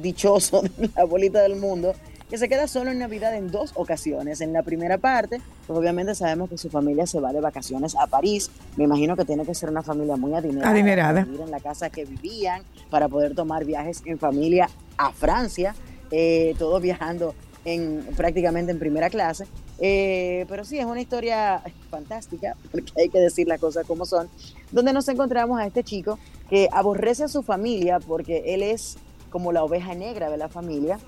[0.00, 1.94] dichoso de la bolita del mundo,
[2.28, 4.40] que se queda solo en Navidad en dos ocasiones.
[4.40, 8.06] En la primera parte, pues obviamente sabemos que su familia se va de vacaciones a
[8.06, 8.50] París.
[8.76, 10.70] Me imagino que tiene que ser una familia muy adinerada.
[10.70, 11.24] Adinerada.
[11.24, 15.74] vivir en la casa que vivían, para poder tomar viajes en familia a Francia,
[16.10, 19.46] eh, todos viajando en, prácticamente en primera clase.
[19.78, 24.28] Eh, pero sí, es una historia fantástica, porque hay que decir las cosas como son,
[24.72, 26.18] donde nos encontramos a este chico
[26.50, 28.96] que aborrece a su familia porque él es
[29.30, 30.98] como la oveja negra de la familia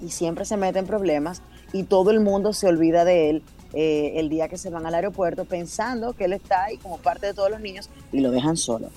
[0.00, 4.14] y siempre se mete en problemas y todo el mundo se olvida de él eh,
[4.16, 7.34] el día que se van al aeropuerto pensando que él está ahí como parte de
[7.34, 8.90] todos los niños y lo dejan solo.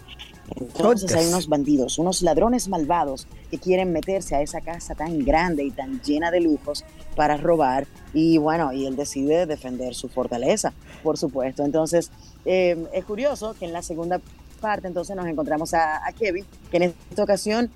[0.55, 5.63] Entonces hay unos bandidos, unos ladrones malvados que quieren meterse a esa casa tan grande
[5.63, 6.83] y tan llena de lujos
[7.15, 11.63] para robar y bueno, y él decide defender su fortaleza, por supuesto.
[11.63, 12.11] Entonces
[12.45, 14.19] eh, es curioso que en la segunda
[14.59, 17.69] parte entonces nos encontramos a, a Kevin, que en esta ocasión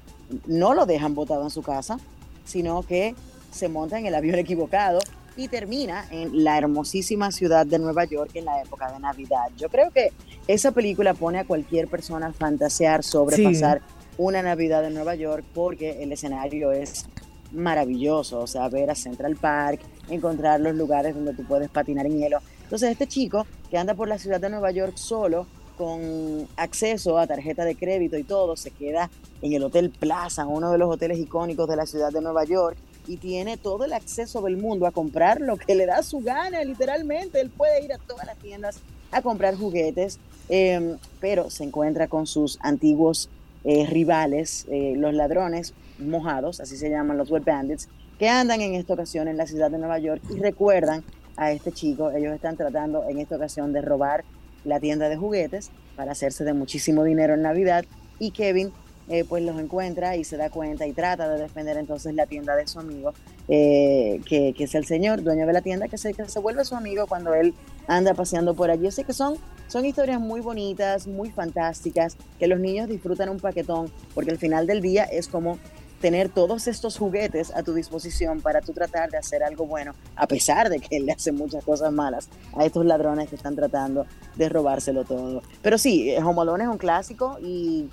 [0.45, 1.99] no lo dejan botado en su casa,
[2.47, 3.13] sino que
[3.51, 4.99] se monta en el avión equivocado
[5.35, 9.51] y termina en la hermosísima ciudad de Nueva York en la época de Navidad.
[9.55, 10.11] Yo creo que
[10.47, 13.43] esa película pone a cualquier persona a fantasear sobre Sí.
[13.43, 13.81] pasar
[14.17, 17.05] una Navidad en Nueva York porque el escenario es
[17.51, 22.17] maravilloso, o sea, ver a Central Park, encontrar los lugares donde tú puedes patinar en
[22.17, 22.39] hielo.
[22.63, 25.45] Entonces este chico que anda por la ciudad de Nueva York solo,
[25.77, 29.09] con acceso a tarjeta de crédito y todo, se queda
[29.41, 32.77] en el Hotel Plaza, uno de los hoteles icónicos de la ciudad de Nueva York,
[33.07, 36.61] y tiene todo el acceso del mundo a comprar lo que le da su gana,
[36.63, 37.39] literalmente.
[37.39, 38.79] Él puede ir a todas las tiendas
[39.11, 43.29] a comprar juguetes, eh, pero se encuentra con sus antiguos
[43.63, 47.87] eh, rivales, eh, los ladrones mojados, así se llaman los Wet Bandits,
[48.19, 51.03] que andan en esta ocasión en la ciudad de Nueva York y recuerdan
[51.37, 52.11] a este chico.
[52.11, 54.25] Ellos están tratando en esta ocasión de robar
[54.67, 57.85] la tienda de juguetes para hacerse de muchísimo dinero en Navidad
[58.19, 58.71] y Kevin
[59.09, 62.57] eh, pues los encuentra y se da cuenta y trata de defender entonces la tienda
[62.57, 63.13] de su amigo,
[63.47, 66.65] eh, que, que es el señor dueño de la tienda, que se, que se vuelve
[66.65, 67.53] su amigo cuando él
[67.87, 68.87] anda paseando por allí.
[68.87, 73.89] Así que son, son historias muy bonitas, muy fantásticas, que los niños disfrutan un paquetón,
[74.13, 75.57] porque al final del día es como
[76.01, 80.27] tener todos estos juguetes a tu disposición para tú tratar de hacer algo bueno, a
[80.27, 84.05] pesar de que le hace muchas cosas malas a estos ladrones que están tratando
[84.35, 85.41] de robárselo todo.
[85.61, 87.89] Pero sí, eh, Home Alone es un clásico y,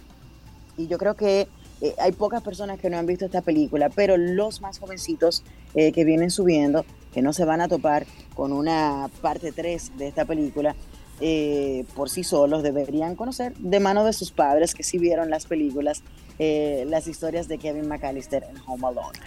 [0.77, 1.49] y yo creo que
[1.81, 5.43] eh, hay pocas personas que no han visto esta película, pero los más jovencitos
[5.75, 10.09] eh, que vienen subiendo, que no se van a topar con una parte 3 de
[10.09, 10.75] esta película,
[11.21, 15.47] eh, por sí solos deberían conocer de mano de sus padres que sí vieron las
[15.47, 16.03] películas,
[16.39, 19.19] eh, las historias de Kevin McAllister en Home Alone.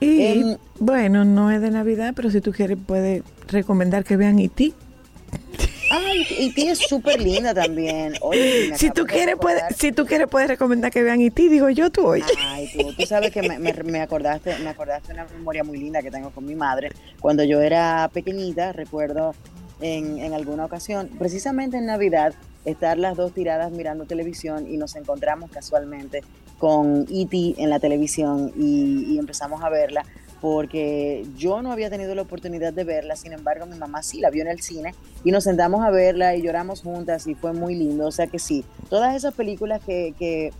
[0.00, 4.38] Y Em, bueno, no es de Navidad, pero si tú quieres, puedes recomendar que vean
[4.38, 4.72] E.T.
[5.90, 8.14] Ay, ti es súper linda también.
[8.22, 11.48] Oye, Si tú quieres, puedes, si tú quieres, puedes recomendar que vean E.T.
[11.48, 12.24] Digo yo, tú oye.
[12.38, 16.02] Ay, tú, tú sabes que me, me- me acordaste, me acordaste una memoria muy linda
[16.02, 16.90] que tengo con mi madre.
[17.20, 19.34] Cuando yo era pequeñita, recuerdo
[19.84, 22.32] en, alguna ocasión, precisamente en Navidad,
[22.64, 26.22] estar las dos tiradas mirando televisión y nos encontramos casualmente
[26.58, 27.56] con E.T.
[27.58, 30.04] en la televisión y, y empezamos a verla
[30.40, 34.30] porque yo no había tenido la oportunidad de verla, sin embargo mi mamá sí la
[34.30, 37.74] vio en el cine y nos sentamos a verla y lloramos juntas y fue muy
[37.74, 40.52] lindo, o sea que sí, todas esas películas que, que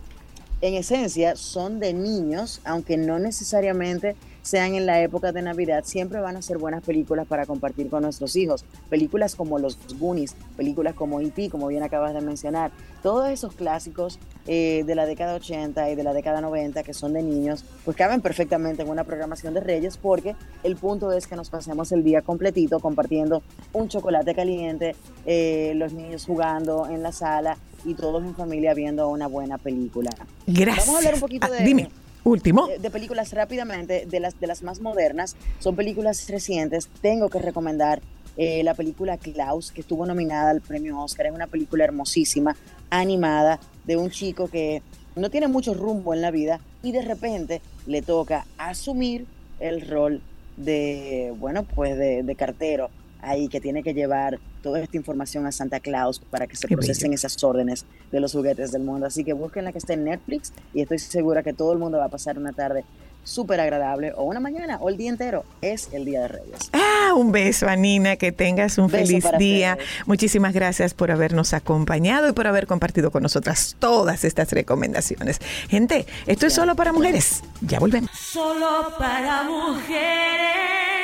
[0.61, 4.15] en esencia son de niños, aunque no necesariamente
[4.45, 8.03] sean en la época de Navidad, siempre van a ser buenas películas para compartir con
[8.03, 8.63] nuestros hijos.
[8.91, 12.69] Películas como Los Goonies, películas como E.T., como bien acabas de mencionar.
[13.01, 17.13] Todos esos clásicos eh, de la década 80 y de la década 90 que son
[17.13, 21.35] de niños, pues caben perfectamente en una programación de Reyes porque el punto es que
[21.35, 23.41] nos pasemos el día completito compartiendo
[23.73, 29.07] un chocolate caliente, eh, los niños jugando en la sala y todos en familia viendo
[29.09, 30.11] una buena película.
[30.45, 30.85] Gracias.
[30.85, 31.63] Vamos a hablar un poquito Ah, de...
[31.63, 31.89] dime,
[32.25, 32.67] último.
[32.67, 36.89] de, películas rápidamente, de las, de las más modernas, son películas recientes.
[37.01, 38.01] Tengo que recomendar
[38.35, 41.27] eh, la película Klaus, que estuvo nominada al premio Oscar.
[41.27, 42.57] Es una película hermosísima,
[42.89, 44.81] animada, de un chico que
[45.15, 49.25] no tiene mucho rumbo en la vida y de repente le toca asumir
[49.59, 50.21] el rol
[50.57, 52.89] de, bueno, pues de, de cartero
[53.25, 56.75] ahí que tiene que llevar toda esta información a Santa Claus para que se Qué
[56.75, 57.15] procesen bello.
[57.15, 59.05] esas órdenes de los juguetes del mundo.
[59.05, 61.97] Así que busquen la que esté en Netflix y estoy segura que todo el mundo
[61.97, 62.83] va a pasar una tarde
[63.23, 65.45] súper agradable o una mañana o el día entero.
[65.61, 66.59] Es el Día de Reyes.
[66.73, 69.77] Ah, un beso, Anina, que tengas un Beso feliz día.
[69.79, 70.07] ustedes.
[70.07, 75.39] Muchísimas gracias por habernos acompañado y por haber compartido con nosotras todas estas recomendaciones.
[75.69, 77.41] Gente, esto es solo para mujeres.
[77.61, 78.11] Ya volvemos.
[78.11, 80.94] Solo para mujeres.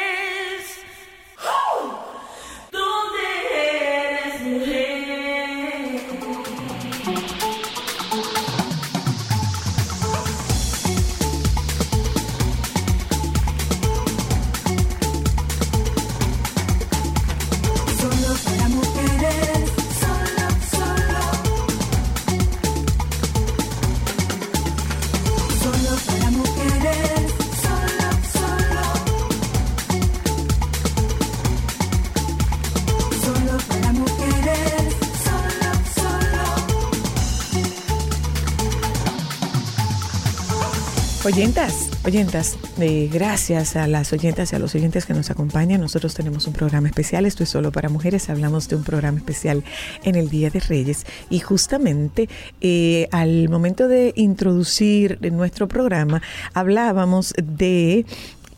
[41.33, 42.57] Oyentas, oyentas,
[43.09, 45.79] gracias a las oyentas y a los oyentes que nos acompañan.
[45.79, 48.29] Nosotros tenemos un programa especial, esto es solo para mujeres.
[48.29, 49.63] Hablamos de un programa especial
[50.03, 52.27] en el Día de Reyes y justamente
[52.59, 56.21] eh, al momento de introducir nuestro programa
[56.53, 58.05] hablábamos de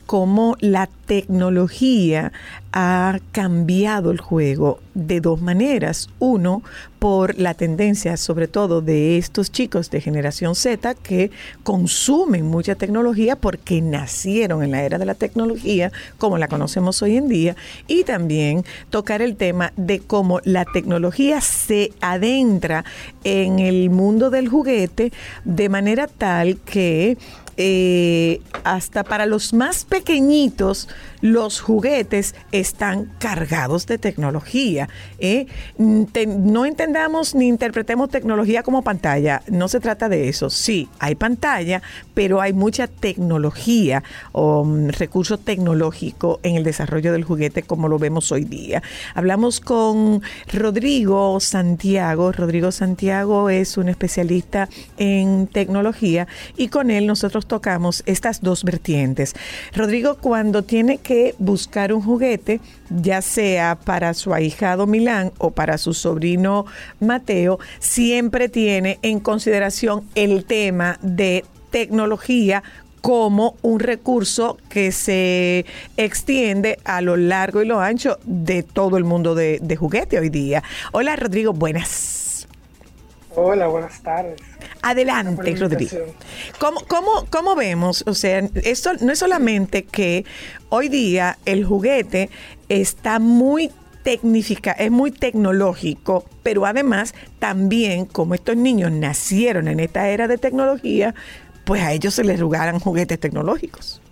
[0.05, 2.31] cómo la tecnología
[2.71, 6.09] ha cambiado el juego de dos maneras.
[6.17, 6.63] Uno,
[6.97, 11.29] por la tendencia, sobre todo de estos chicos de generación Z, que
[11.63, 17.17] consumen mucha tecnología porque nacieron en la era de la tecnología, como la conocemos hoy
[17.17, 17.55] en día,
[17.87, 22.85] y también tocar el tema de cómo la tecnología se adentra
[23.23, 25.11] en el mundo del juguete
[25.43, 27.17] de manera tal que
[27.57, 30.87] eh, hasta para los más pequeñitos,
[31.23, 34.89] los juguetes están cargados de tecnología.
[35.19, 35.47] ¿eh?
[35.77, 36.03] Mm,
[36.51, 39.41] no entendamos ni interpretemos tecnología como pantalla.
[39.47, 40.49] No se trata de eso.
[40.49, 41.81] Sí, hay pantalla,
[42.13, 44.03] pero hay mucha tecnología
[44.33, 48.83] o mm, recurso tecnológico en el desarrollo del juguete como lo vemos hoy día.
[49.15, 50.21] Hablamos con
[50.51, 52.33] Rodrigo Santiago.
[52.33, 54.67] Rodrigo Santiago es un especialista
[54.97, 59.35] en tecnología y con él nosotros tocamos estas dos vertientes.
[59.73, 62.59] Rodrigo, cuando tiene que buscar un juguete,
[62.89, 66.65] ya sea para su ahijado Milán o para su sobrino
[66.99, 72.63] Mateo, siempre tiene en consideración el tema de tecnología
[73.01, 75.65] como un recurso que se
[75.97, 80.63] extiende a lo largo y lo ancho de todo el mundo de, juguete hoy día.
[80.93, 82.12] Hola Rodrigo, buenas.
[83.35, 84.39] Hola, buenas tardes.
[84.81, 85.97] Adelante, Rodrigo.
[86.59, 88.03] ¿Cómo, cómo, ¿Cómo vemos?
[88.05, 90.25] O sea, esto no es solamente que
[90.69, 92.29] hoy día el juguete
[92.69, 93.71] está muy
[94.03, 100.37] tecnifica, es muy tecnológico, pero además también como estos niños nacieron en esta era de
[100.37, 101.15] tecnología,
[101.65, 104.02] pues a ellos se les regalan juguetes tecnológicos.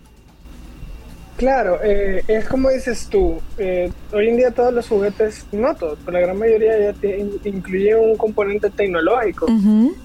[1.38, 5.98] Claro, eh, es como dices tú, eh, hoy en día todos los juguetes, no todos,
[6.06, 7.08] pero la gran mayoría ya
[7.46, 9.48] incluyen un componente tecnológico.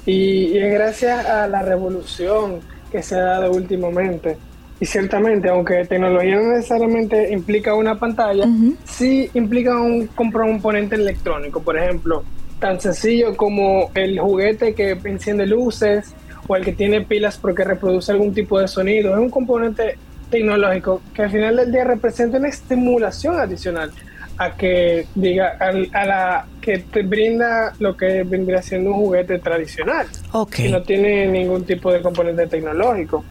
[0.07, 2.61] Y, y es gracias a la revolución
[2.91, 4.37] que se ha dado últimamente.
[4.79, 8.47] Y ciertamente, aunque tecnología no necesariamente implica una pantalla,
[8.85, 11.63] sí implica un componente electrónico.
[11.63, 12.25] Por ejemplo,
[12.59, 16.15] tan sencillo como el juguete que enciende luces
[16.47, 19.15] o el que tiene pilas porque reproduce algún tipo de sonido.
[19.15, 19.97] Es un componente
[20.31, 23.91] tecnológico que al final del día representa una estimulación adicional
[24.39, 25.73] a que diga a,
[26.05, 30.07] la que te brinda lo que vendría siendo un juguete tradicional.
[30.51, 33.25] Que no tiene ningún tipo de componente tecnológico.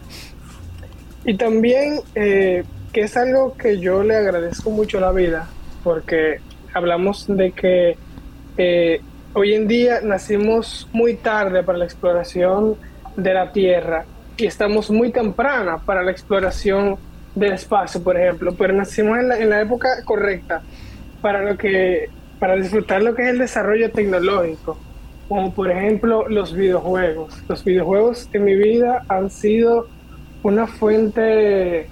[1.24, 5.48] Y también eh, que es algo que yo le agradezco mucho a la vida,
[5.84, 6.40] porque
[6.72, 7.96] hablamos de que
[8.56, 9.00] eh,
[9.34, 12.76] hoy en día nacimos muy tarde para la exploración
[13.16, 14.06] de la Tierra
[14.36, 16.96] y estamos muy temprana para la exploración
[17.34, 20.62] del espacio, por ejemplo, pero nacimos en la, en la época correcta
[21.20, 22.08] para lo que
[22.38, 24.78] para disfrutar lo que es el desarrollo tecnológico,
[25.28, 27.42] como por ejemplo los videojuegos.
[27.48, 29.88] Los videojuegos en mi vida han sido
[30.42, 31.88] una fuente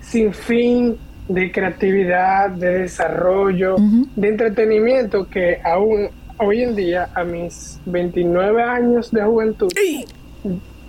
[0.00, 0.96] sin fin
[1.28, 3.76] de creatividad, de desarrollo,
[4.16, 9.72] de entretenimiento que aún hoy en día, a mis 29 años de juventud,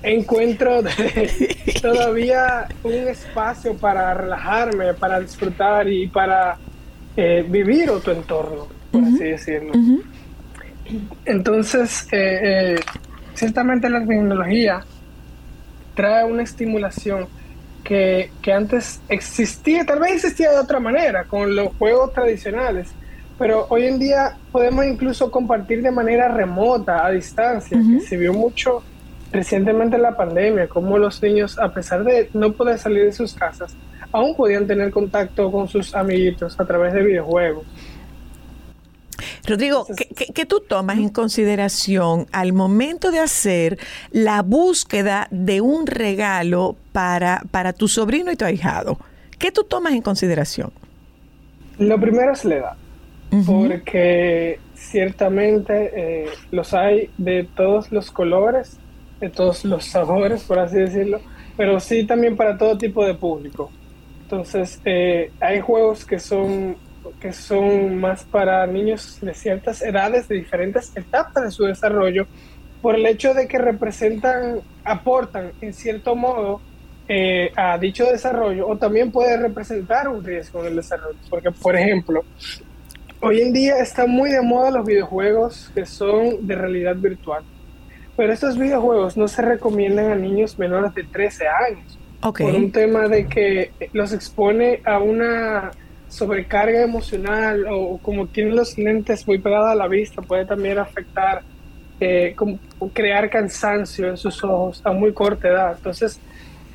[0.04, 6.58] encuentro de- todavía un espacio para relajarme, para disfrutar y para
[7.18, 9.72] eh, vivir otro entorno, por así decirlo.
[11.26, 12.40] Entonces, eh,
[12.76, 12.80] eh,
[13.34, 14.84] ciertamente la tecnología
[15.96, 17.28] trae una estimulación
[17.84, 22.90] que, que antes existía, tal vez existía de otra manera, con los juegos tradicionales,
[23.40, 28.34] pero hoy en día podemos incluso compartir de manera remota, a distancia, que se vio
[28.34, 28.84] mucho
[29.32, 33.34] recientemente en la pandemia, como los niños, a pesar de no poder salir de sus
[33.34, 33.76] casas,
[34.12, 37.66] aún podían tener contacto con sus amiguitos a través de videojuegos.
[39.48, 43.78] Rodrigo, ¿qué, qué- qué tú tomas en consideración al momento de hacer
[44.12, 48.98] la búsqueda de un regalo para, para tu sobrino y tu ahijado?
[49.40, 50.72] ¿Qué tú tomas en consideración?
[51.80, 52.74] Lo primero es la edad,
[53.46, 58.78] porque ciertamente eh, los hay de todos los colores,
[59.22, 61.22] de todos los sabores, por así decirlo,
[61.56, 63.72] pero sí también para todo tipo de público.
[64.24, 66.76] Entonces, eh, hay juegos que son,
[67.20, 72.26] que son más para niños de ciertas edades, de diferentes etapas de su desarrollo,
[72.82, 76.62] por el hecho de que representan, aportan en cierto modo
[77.08, 81.20] eh, a dicho desarrollo o también puede representar un riesgo en el desarrollo.
[81.30, 82.24] Porque, por ejemplo,
[83.20, 87.44] hoy en día están muy de moda los videojuegos que son de realidad virtual.
[88.22, 91.98] Pero estos videojuegos no se recomiendan a niños menores de 13 años.
[92.22, 92.42] Ok.
[92.42, 95.72] Por un tema de que los expone a una
[96.08, 101.42] sobrecarga emocional o como tienen los lentes muy pegados a la vista, puede también afectar,
[102.00, 102.60] eh, como
[102.94, 105.74] crear cansancio en sus ojos a muy corta edad.
[105.78, 106.20] Entonces,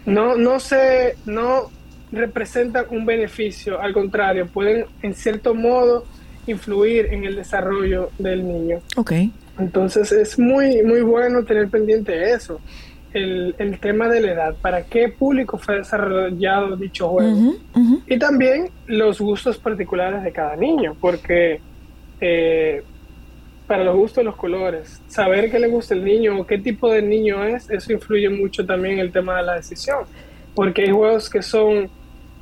[0.05, 1.71] no, no se, no
[2.11, 6.07] representan un beneficio, al contrario, pueden en cierto modo
[6.49, 8.81] influir en el desarrollo del niño.
[8.97, 9.13] Ok.
[9.59, 12.61] Entonces es muy, muy bueno tener pendiente eso,
[13.13, 17.55] el, el tema de la edad, para qué público fue desarrollado dicho juego.
[18.07, 21.61] Y también los gustos particulares de cada niño, porque
[22.21, 22.83] eh,
[23.67, 27.03] para los gustos los colores, saber qué le gusta el niño o qué tipo de
[27.03, 30.05] niño es, eso influye mucho también en el tema de la decisión,
[30.55, 31.89] porque hay juegos que son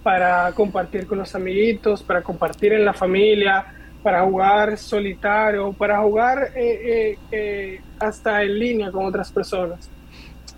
[0.03, 3.65] para compartir con los amiguitos, para compartir en la familia,
[4.05, 9.91] para jugar solitario, para jugar eh, eh, eh, hasta en línea con otras personas.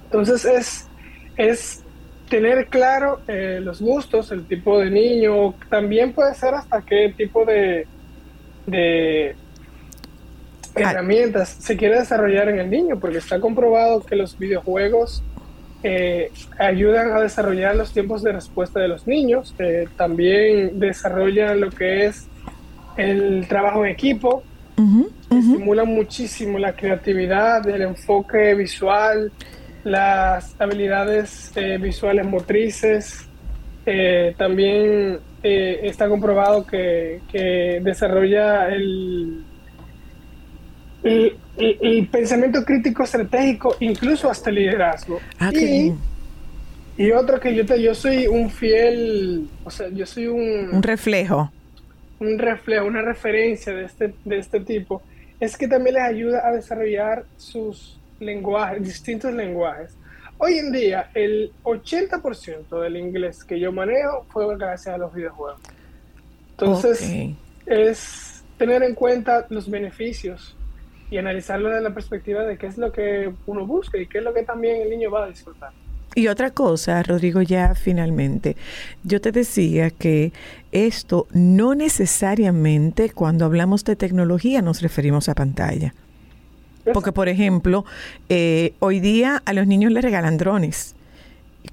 [0.05, 0.89] Entonces es,
[1.39, 1.83] es
[2.29, 7.87] tener claro los gustos, el tipo de niño, también puede ser hasta qué tipo de,
[8.67, 9.37] de
[10.77, 10.91] Ah.
[10.91, 15.23] herramientas se quiere desarrollar en el niño, porque está comprobado que los videojuegos
[15.83, 21.71] eh, ayudan a desarrollar los tiempos de respuesta de los niños, eh, también desarrollan lo
[21.71, 22.27] que es
[22.97, 24.43] el trabajo en equipo,
[25.31, 29.33] estimulan muchísimo la creatividad, el enfoque visual,
[29.85, 33.23] las habilidades eh, visuales motrices.
[33.85, 39.45] Eh, también eh, está comprobado que, que desarrolla el,
[41.05, 45.21] el, el- el pensamiento crítico estratégico, incluso hasta el liderazgo.
[45.39, 45.93] Ah, y,
[46.99, 51.51] y otro que yo, te, yo soy un fiel, o sea, yo soy Un reflejo.
[52.21, 55.03] Un reflejo, una referencia de este, de este tipo,
[55.41, 59.95] es que también les ayuda a desarrollar sus lenguajes, distintos lenguajes.
[60.39, 65.61] Hoy en día, el 80% del inglés que yo manejo fue gracias a los videojuegos.
[66.51, 70.57] Entonces, es tener en cuenta los beneficios
[71.11, 74.25] y analizarlo desde la perspectiva de qué es lo que uno busca y qué es
[74.25, 75.73] lo que también el niño va a disfrutar.
[76.17, 78.57] Y otra cosa, Rodrigo, ya finalmente,
[79.05, 80.33] yo te decía que
[80.73, 85.93] esto no necesariamente cuando hablamos de tecnología nos referimos a pantalla.
[86.95, 87.85] Porque, por ejemplo,
[88.31, 90.95] eh, hoy día a los niños les regalan drones,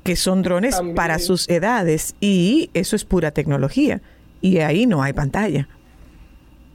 [0.04, 0.96] que son drones También.
[0.96, 4.02] para sus edades, y eso es pura tecnología.
[4.42, 5.70] Y ahí no hay pantalla.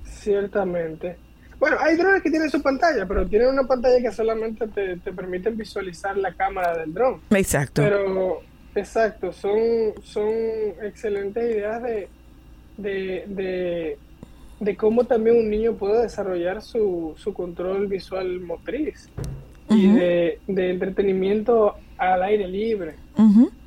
[0.04, 1.18] Ciertamente.
[1.58, 5.12] Bueno, hay drones que tienen su pantalla, pero tienen una pantalla que solamente te, te
[5.12, 7.20] permite visualizar la cámara del dron.
[7.30, 7.82] Exacto.
[7.82, 8.40] Pero,
[8.74, 9.58] exacto, son,
[10.02, 10.28] son
[10.82, 12.08] excelentes ideas de,
[12.76, 13.98] de, de,
[14.60, 19.08] de cómo también un niño puede desarrollar su, su control visual motriz.
[19.70, 22.94] y de, de entretenimiento al aire libre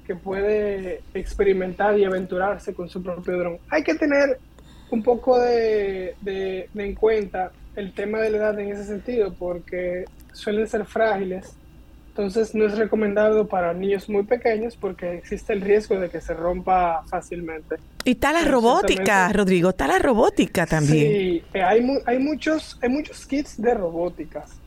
[0.08, 3.58] que puede experimentar y aventurarse con su propio dron.
[3.70, 4.40] Hay que tener
[4.90, 9.34] un poco de, de- de en cuenta el tema de la edad en ese sentido,
[9.34, 11.56] porque suelen ser frágiles.
[12.10, 16.34] Entonces no es recomendado para niños muy pequeños porque existe el riesgo de que se
[16.34, 17.78] rompa fácilmente.
[18.04, 21.08] Y está la robótica, Rodrigo, está la robótica también.
[21.08, 24.60] Sí, eh, hay, mu- hay, muchos, hay muchos kits de robóticas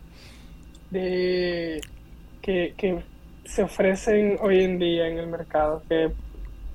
[0.90, 1.80] de,
[2.40, 3.02] que, que
[3.44, 6.10] se ofrecen hoy en día en el mercado, que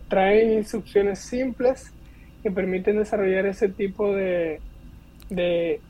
[0.08, 1.92] traen instrucciones simples
[2.44, 4.60] que permiten desarrollar ese tipo de,
[5.30, 5.82] de,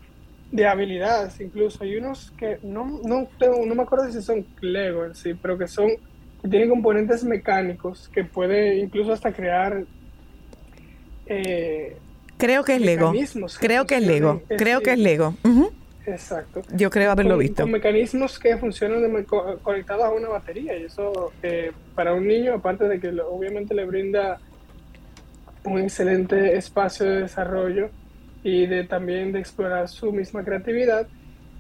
[0.52, 1.40] de habilidades.
[1.42, 5.34] Incluso hay unos que no, no, tengo, no me acuerdo si son Lego en sí,
[5.34, 5.90] pero que son
[6.42, 9.84] que tienen componentes mecánicos que puede incluso hasta crear
[11.26, 11.98] eh,
[12.38, 13.12] Creo que es Lego.
[13.60, 14.42] Creo que es Lego.
[14.58, 15.36] Creo que es Lego.
[16.06, 16.62] Exacto.
[16.74, 17.64] Yo creo haberlo Con- visto.
[17.64, 20.76] Con mecanismos que funcionan de me- co- conectados a una batería.
[20.78, 24.40] Y eso, eh, para un niño, aparte de que lo- obviamente le brinda
[25.66, 27.90] un excelente espacio de desarrollo
[28.44, 31.08] y de también de explorar su misma creatividad,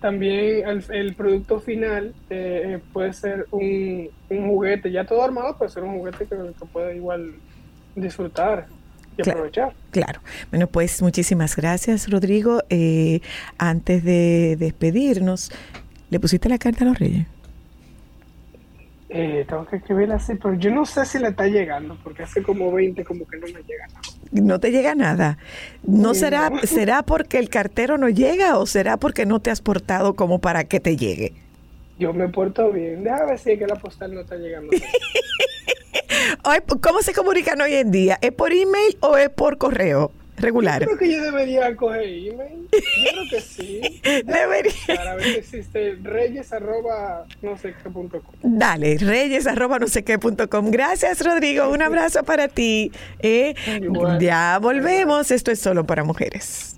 [0.01, 5.57] también el, el producto final eh, eh, puede ser un, un juguete, ya todo armado,
[5.57, 7.34] puede ser un juguete que, que puede igual
[7.95, 8.67] disfrutar
[9.17, 9.39] y Claro.
[9.39, 9.73] aprovechar.
[9.91, 10.21] Claro.
[10.51, 12.61] Bueno, pues muchísimas gracias, Rodrigo.
[12.69, 13.19] Eh,
[13.57, 15.51] antes de despedirnos,
[16.09, 17.27] ¿le pusiste la carta a los reyes?
[19.12, 22.43] Eh, tengo que escribirla así, pero yo no sé si le está llegando, porque hace
[22.43, 24.01] como 20 como que no me llega nada.
[24.32, 25.39] No te llega nada.
[25.84, 26.14] ¿No No.
[26.14, 30.39] será, será porque el cartero no llega o será porque no te has portado como
[30.39, 31.34] para que te llegue?
[31.97, 33.03] Yo me porto bien.
[33.03, 34.70] Déjame ver si es que la postal no está llegando.
[36.82, 38.18] ¿Cómo se comunican hoy en día?
[38.22, 40.82] ¿Es por email o es por correo regular?
[40.82, 42.68] Yo creo que yo debería coger email.
[42.72, 44.02] Yo creo que sí.
[44.26, 44.96] Debería.
[44.96, 48.36] Para ver si existe reyes arroba no sé qué punto com.
[48.42, 50.72] Dale, reyes arroba no sé qué punto com.
[50.72, 51.70] Gracias, Rodrigo.
[51.70, 52.92] Un abrazo para ti.
[53.20, 53.56] Eh,
[54.20, 55.32] ya volvemos.
[55.32, 56.76] Esto es solo para mujeres.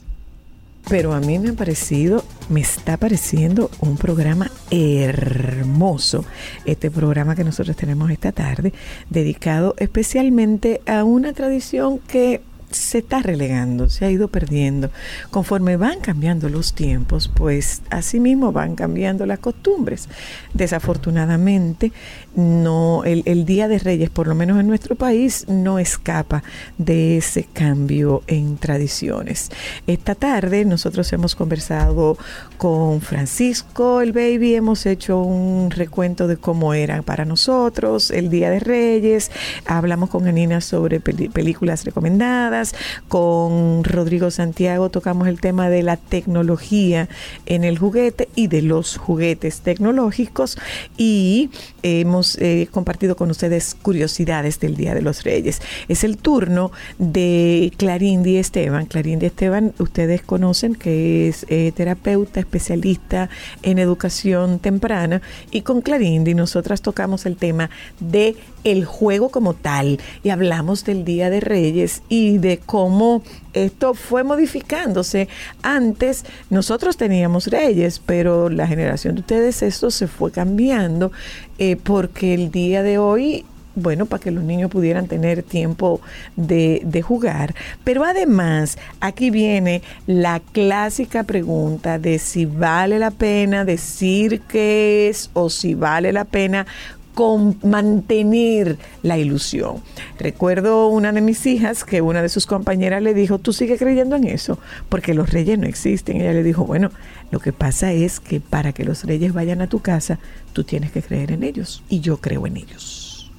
[0.90, 6.26] Pero a mí me ha parecido, me está pareciendo un programa hermoso.
[6.66, 8.74] Este programa que nosotros tenemos esta tarde,
[9.10, 12.42] dedicado especialmente a una tradición que
[12.72, 14.90] se está relegando, se ha ido perdiendo.
[15.30, 20.08] Conforme van cambiando los tiempos, pues asimismo van cambiando las costumbres.
[20.54, 21.92] Desafortunadamente,
[22.36, 26.44] no, el, el Día de Reyes, por lo menos en nuestro país, no escapa
[26.78, 29.50] de ese cambio en tradiciones.
[29.88, 32.18] Esta tarde nosotros hemos conversado
[32.58, 38.50] con Francisco, el baby, hemos hecho un recuento de cómo era para nosotros el Día
[38.50, 39.32] de Reyes,
[39.66, 42.76] hablamos con Anina sobre películas recomendadas,
[43.08, 47.10] con Rodrigo Santiago tocamos el tema de la tecnología
[47.46, 50.58] en el juguete y de los juguetes tecnológicos
[50.98, 51.50] y
[51.84, 55.62] hemos eh, compartido con ustedes curiosidades del Día de los Reyes.
[55.88, 58.86] Es el turno de Clarindi Esteban.
[58.86, 63.30] Clarindi Esteban, ustedes conocen que es eh, terapeuta, especialista
[63.64, 67.70] en educación temprana y con Clarindi nosotras tocamos el tema
[68.00, 73.94] de el juego como tal y hablamos del Día de Reyes y de cómo esto
[73.94, 75.28] fue modificándose.
[75.62, 81.12] Antes nosotros teníamos reyes, pero la generación de ustedes esto se fue cambiando
[81.58, 86.02] eh, porque el día de hoy bueno, para que los niños pudieran tener tiempo
[86.36, 87.56] de, de jugar.
[87.84, 95.30] Pero además, aquí viene la clásica pregunta de si vale la pena decir qué es
[95.34, 96.68] o si vale la pena
[97.14, 99.78] con mantener la ilusión.
[100.20, 104.16] Recuerdo una de mis hijas que una de sus compañeras le dijo, tú sigues creyendo
[104.16, 104.60] en eso,
[104.90, 106.18] porque los reyes no existen.
[106.22, 106.92] Ella le dijo, bueno,
[107.32, 110.20] lo que pasa es que para que los reyes vayan a tu casa,
[110.54, 113.32] tú tienes que creer en ellos y yo creo en ellos.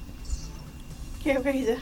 [1.23, 1.77] Qué bella.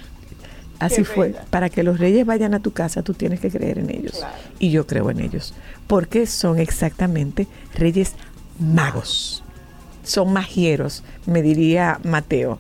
[0.80, 1.28] Así Qué fue.
[1.30, 1.46] bella.
[1.50, 4.14] Para que los reyes vayan a tu casa, tú tienes que creer en ellos.
[4.18, 4.34] Claro.
[4.60, 5.54] Y yo creo en ellos.
[5.88, 8.14] Porque son exactamente reyes
[8.60, 9.41] magos.
[10.04, 12.60] Son magieros, me diría Mateo.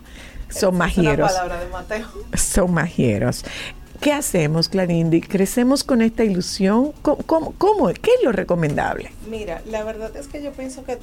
[0.50, 1.32] Son magieros.
[1.32, 2.08] Palabra de Mateo.
[2.36, 3.44] Son magieros.
[4.02, 5.22] ¿Qué hacemos, Clarindi?
[5.22, 6.92] ¿Crecemos con esta ilusión?
[7.04, 7.88] ¿Cómo, cómo- cómo?
[7.94, 9.12] ¿Qué es lo recomendable?
[9.30, 10.98] Mira, la verdad es que yo pienso que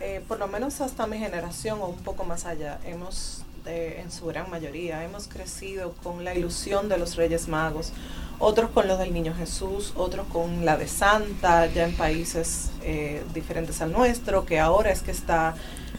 [0.00, 4.10] eh, por lo menos hasta mi generación o un poco más allá, hemos, eh, en
[4.10, 7.92] su gran mayoría, hemos crecido con la ilusión de los Reyes Magos,
[8.38, 13.22] otros con los del Niño Jesús, otros con la de Santa, ya en países eh,
[13.34, 15.54] diferentes al nuestro, que ahora es que está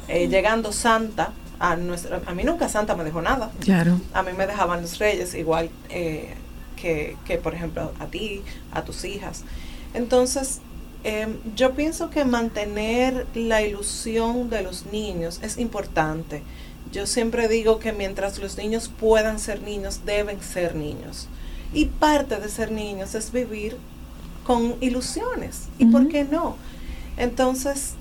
[0.07, 2.21] eh, llegando Santa a nuestro...
[2.25, 3.51] A mí nunca Santa me dejó nada.
[3.59, 3.99] Claro.
[4.13, 6.35] A mí me dejaban los reyes igual eh,
[6.75, 9.43] que, que, por ejemplo, a ti, a tus hijas.
[9.93, 10.61] Entonces,
[11.03, 16.41] Eh, yo pienso que mantener la ilusión de los niños es importante.
[16.91, 21.27] Yo siempre digo que mientras los niños puedan ser niños, deben ser niños.
[21.73, 23.77] Y parte de ser niños es vivir
[24.45, 25.67] con ilusiones.
[25.77, 26.55] ¿Y por qué no?
[27.17, 27.95] Entonces,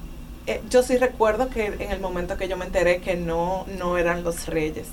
[0.46, 3.98] eh, yo sí recuerdo que en el momento que yo me enteré que no, no
[3.98, 4.86] eran los reyes,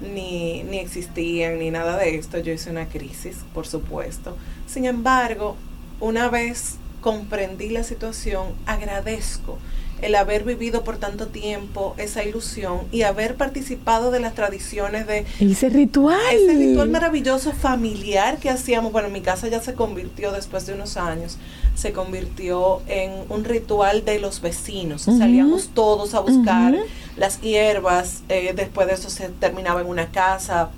[0.00, 4.36] ni, ni existían, ni nada de esto, yo hice una crisis, por supuesto.
[4.66, 5.56] Sin embargo,
[6.00, 9.58] una vez comprendí la situación, agradezco
[10.02, 15.24] el haber vivido por tanto tiempo esa ilusión y haber participado de las tradiciones de
[15.40, 16.20] Ese ritual.
[16.32, 20.74] ese ritual maravilloso familiar que hacíamos, bueno, en mi casa ya se convirtió después de
[20.74, 21.38] unos años,
[21.74, 25.02] se convirtió en un ritual de los vecinos.
[25.02, 26.74] Salíamos todos a buscar
[27.16, 30.70] las hierbas, eh, después de eso se terminaba en una casa,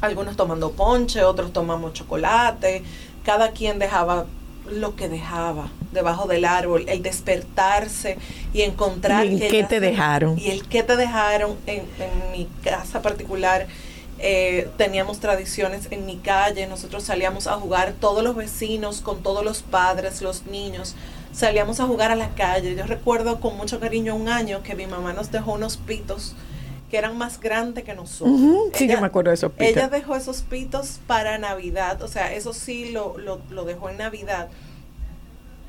[0.00, 2.82] algunos tomando ponche, otros tomamos chocolate,
[3.24, 4.26] cada quien dejaba
[4.68, 8.18] lo que dejaba debajo del árbol, el despertarse
[8.52, 10.38] y encontrar ¿Y el que qué te dejaron?
[10.38, 13.66] y el que te dejaron en, en mi casa particular
[14.18, 19.44] eh, teníamos tradiciones en mi calle nosotros salíamos a jugar todos los vecinos con todos
[19.44, 20.94] los padres los niños
[21.32, 24.86] salíamos a jugar a la calle yo recuerdo con mucho cariño un año que mi
[24.86, 26.34] mamá nos dejó unos pitos
[26.90, 28.38] que eran más grandes que nosotros
[28.74, 29.76] sí, yo me acuerdo de esos pitos.
[29.76, 33.96] ella dejó esos pitos para Navidad, o sea, eso sí lo, lo, lo dejó en
[33.96, 34.50] Navidad,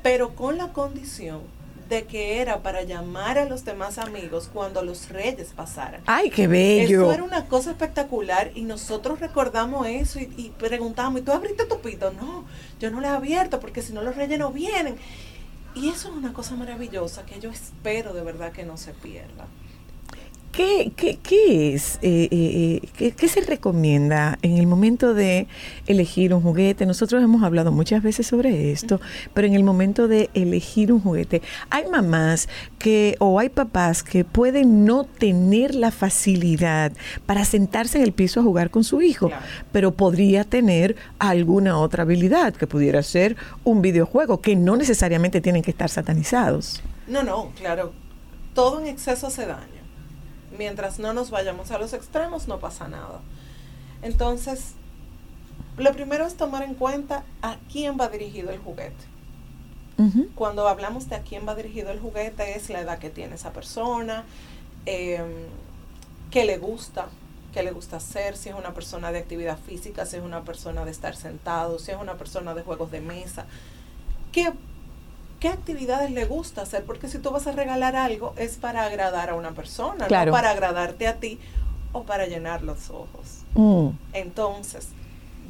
[0.04, 1.40] pero con la condición
[1.88, 6.02] de que era para llamar a los demás amigos cuando los reyes pasaran.
[6.04, 7.04] Ay, qué bello.
[7.04, 11.64] Eso era una cosa espectacular y nosotros recordamos eso y, y preguntamos, ¿y tú abriste
[11.64, 12.12] tu pito?
[12.12, 12.44] No,
[12.78, 14.96] yo no lo he abierto porque si no los reyes no vienen.
[15.74, 19.46] Y eso es una cosa maravillosa que yo espero de verdad que no se pierda.
[20.56, 21.96] ¿Qué, qué, qué es?
[22.02, 25.48] eh, eh, eh, ¿qué, qué se recomienda en el momento de
[25.88, 26.86] elegir un juguete?
[26.86, 29.00] Nosotros hemos hablado muchas veces sobre esto,
[29.32, 32.48] pero en el momento de elegir un juguete, hay mamás
[32.78, 36.92] que o hay papás que pueden no tener la facilidad
[37.26, 39.42] para sentarse en el piso a jugar con su hijo, Claro.
[39.72, 45.62] pero podría tener alguna otra habilidad que pudiera ser un videojuego, que no necesariamente tienen
[45.62, 46.80] que estar satanizados.
[47.08, 47.92] No, no, claro.
[48.54, 49.73] Todo en exceso hace daño.
[50.56, 53.20] Mientras no nos vayamos a los extremos, no pasa nada.
[54.02, 54.74] Entonces,
[55.76, 59.14] lo primero es tomar en cuenta a quién va dirigido el juguete.
[60.34, 63.52] Cuando hablamos de a quién va dirigido el juguete, es la edad que tiene esa
[63.52, 64.24] persona,
[64.86, 65.22] eh,
[66.32, 67.06] qué le gusta,
[67.52, 70.84] qué le gusta hacer, si es una persona de actividad física, si es una persona
[70.84, 73.46] de estar sentado, si es una persona de juegos de mesa.
[74.32, 74.52] ¿Qué,
[75.44, 76.84] qué actividades le gusta hacer?
[76.84, 80.30] Porque si tú vas a regalar algo, es para agradar a una persona, Claro.
[80.30, 81.38] no para agradarte a ti
[81.92, 83.44] o para llenar los ojos.
[83.54, 83.88] Mm.
[84.14, 84.88] Entonces,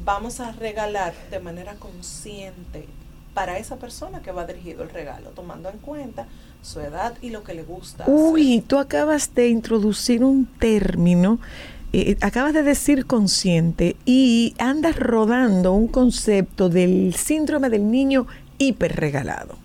[0.03, 2.87] vamos a regalar de manera consciente
[3.33, 6.27] para esa persona que va dirigido el regalo, tomando en cuenta
[6.61, 8.03] su edad y lo que le gusta.
[8.03, 8.13] hacer.
[8.13, 11.39] Uy, tú acabas de introducir un término,
[11.93, 18.27] eh, acabas de decir consciente y andas rodando un concepto del síndrome del niño
[18.57, 19.63] hiperregalado.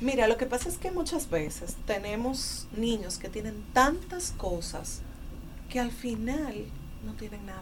[0.00, 5.00] Mira, lo que pasa es que muchas veces tenemos niños que tienen tantas cosas
[5.68, 6.54] que al final
[7.04, 7.60] no tienen nada.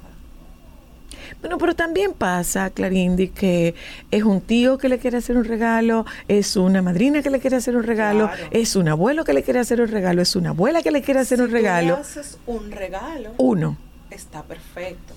[1.40, 3.74] Bueno, pero también pasa, Clarindi, que
[4.10, 7.56] es un tío que le quiere hacer un regalo, es una madrina que le quiere
[7.56, 8.48] hacer un regalo, Claro.
[8.52, 11.20] es un abuelo que le quiere hacer un regalo, es una abuela que le quiere
[11.20, 11.96] hacer si un tú regalo.
[11.96, 13.76] haces un regalo, Uno.
[14.10, 15.14] está perfecto.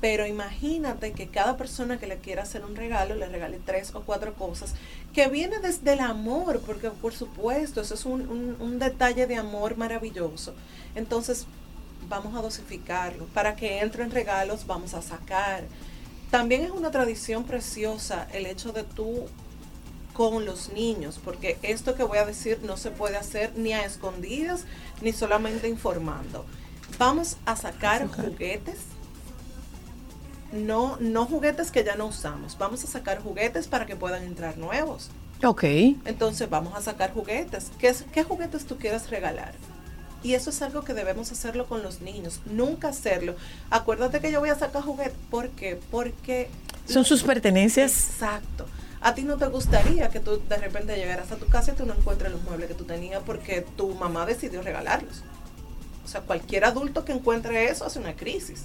[0.00, 4.00] Pero imagínate que cada persona que le quiera hacer un regalo le regale tres o
[4.00, 4.74] cuatro cosas
[5.12, 9.36] que viene desde el amor, porque por supuesto, eso es un, un- un detalle de
[9.36, 10.54] amor maravilloso.
[10.94, 11.46] Entonces,
[12.08, 13.26] vamos a dosificarlo.
[13.34, 15.64] Para que entren regalos, vamos a sacar.
[16.30, 19.26] También es una tradición preciosa el hecho de tú
[20.14, 23.84] con los niños, porque esto que voy a decir no se puede hacer ni a
[23.84, 24.64] escondidas,
[25.02, 26.44] ni solamente informando.
[26.98, 28.78] Vamos a sacar juguetes,
[30.52, 34.58] no, no juguetes que ya no usamos, vamos a sacar juguetes para que puedan entrar
[34.58, 35.10] nuevos.
[35.44, 35.64] Ok.
[36.04, 37.70] Entonces vamos a sacar juguetes.
[37.78, 39.54] ¿Qué, es- qué juguetes tú quieres regalar?
[40.22, 43.36] Y eso es algo que debemos hacerlo con los niños, nunca hacerlo.
[43.70, 45.14] Acuérdate que yo voy a sacar juguetes.
[45.30, 45.80] ¿Por qué?
[45.90, 46.50] Porque...
[46.86, 48.10] Son sus pertenencias.
[48.10, 48.66] Exacto.
[49.00, 51.86] A ti no te gustaría que tú de repente llegaras a tu casa y tú
[51.86, 55.22] no encuentres los muebles que tú tenías porque tu mamá decidió regalarlos.
[56.04, 58.64] O sea, cualquier adulto que encuentre eso hace una crisis.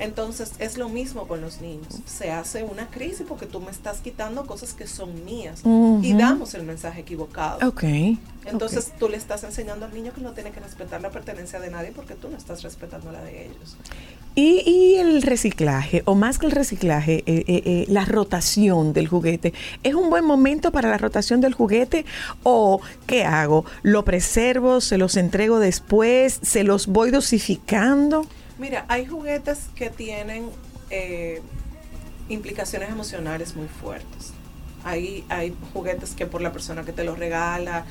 [0.00, 2.00] Entonces es lo mismo con los niños.
[2.06, 6.18] Se hace una crisis porque tú me estás quitando cosas que son mías y Ujú.
[6.18, 7.68] damos el mensaje equivocado.
[7.68, 7.84] Ok.
[8.46, 11.70] Entonces tú le estás enseñando al niño que no tiene que respetar la pertenencia de
[11.70, 13.76] nadie porque tú no estás respetando la de ellos.
[14.34, 19.08] Y, y el reciclaje, o más que el reciclaje, eh, eh, eh, la rotación del
[19.08, 22.06] juguete, ¿es un buen momento para la rotación del juguete?
[22.44, 23.64] ¿O qué hago?
[23.82, 24.80] ¿Lo preservo?
[24.80, 26.38] ¿Se los entrego después?
[26.42, 28.24] ¿Se los voy dosificando?
[28.60, 30.50] Mira, hay juguetes que tienen
[30.90, 31.40] eh,
[32.28, 34.34] implicaciones emocionales muy fuertes.
[34.84, 37.86] Hay, hay juguetes que por la persona que te los regala,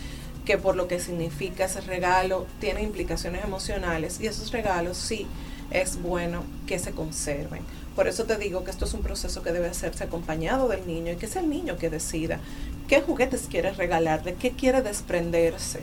[0.45, 5.26] que por lo que significa ese regalo, tienen implicaciones emocionales y esos regalos sí
[5.72, 7.63] es bueno que se conserven.
[7.95, 11.13] Por eso te digo que esto es un proceso que debe hacerse acompañado del niño
[11.13, 12.39] y que es el niño que decida
[12.88, 15.80] qué juguetes quiere regalarle, qué quiere desprenderse.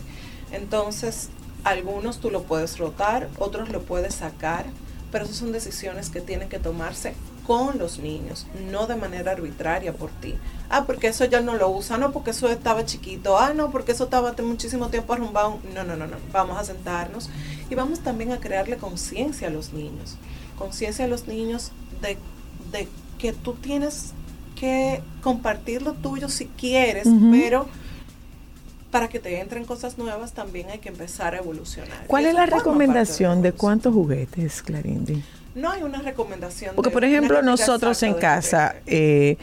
[0.52, 1.28] Entonces,
[1.66, 4.66] algunos tú lo puedes rotar, otros lo puedes sacar,
[5.10, 7.14] pero esas son decisiones que tienen que tomarse
[7.44, 10.34] con los niños, no de manera arbitraria por ti.
[10.70, 13.92] Ah, porque eso ya no lo usa, no, porque eso estaba chiquito, ah, no, porque
[13.92, 15.58] eso estaba hace muchísimo tiempo arrumbado.
[15.74, 17.30] No, no, no, no, vamos a sentarnos
[17.68, 20.16] y vamos también a crearle conciencia a los niños,
[20.58, 22.16] conciencia a los niños de,
[22.70, 22.88] de
[23.18, 24.12] que tú tienes
[24.54, 27.66] que compartir lo tuyo si quieres, pero
[28.90, 32.06] para que te entren cosas nuevas también hay que empezar a evolucionar.
[32.06, 35.22] ¿Cuál es la recomendación de cuántos juguetes, Clarindi?
[35.54, 36.74] No hay una recomendación.
[36.74, 39.36] Porque, de por ejemplo, nosotros en casa, eh,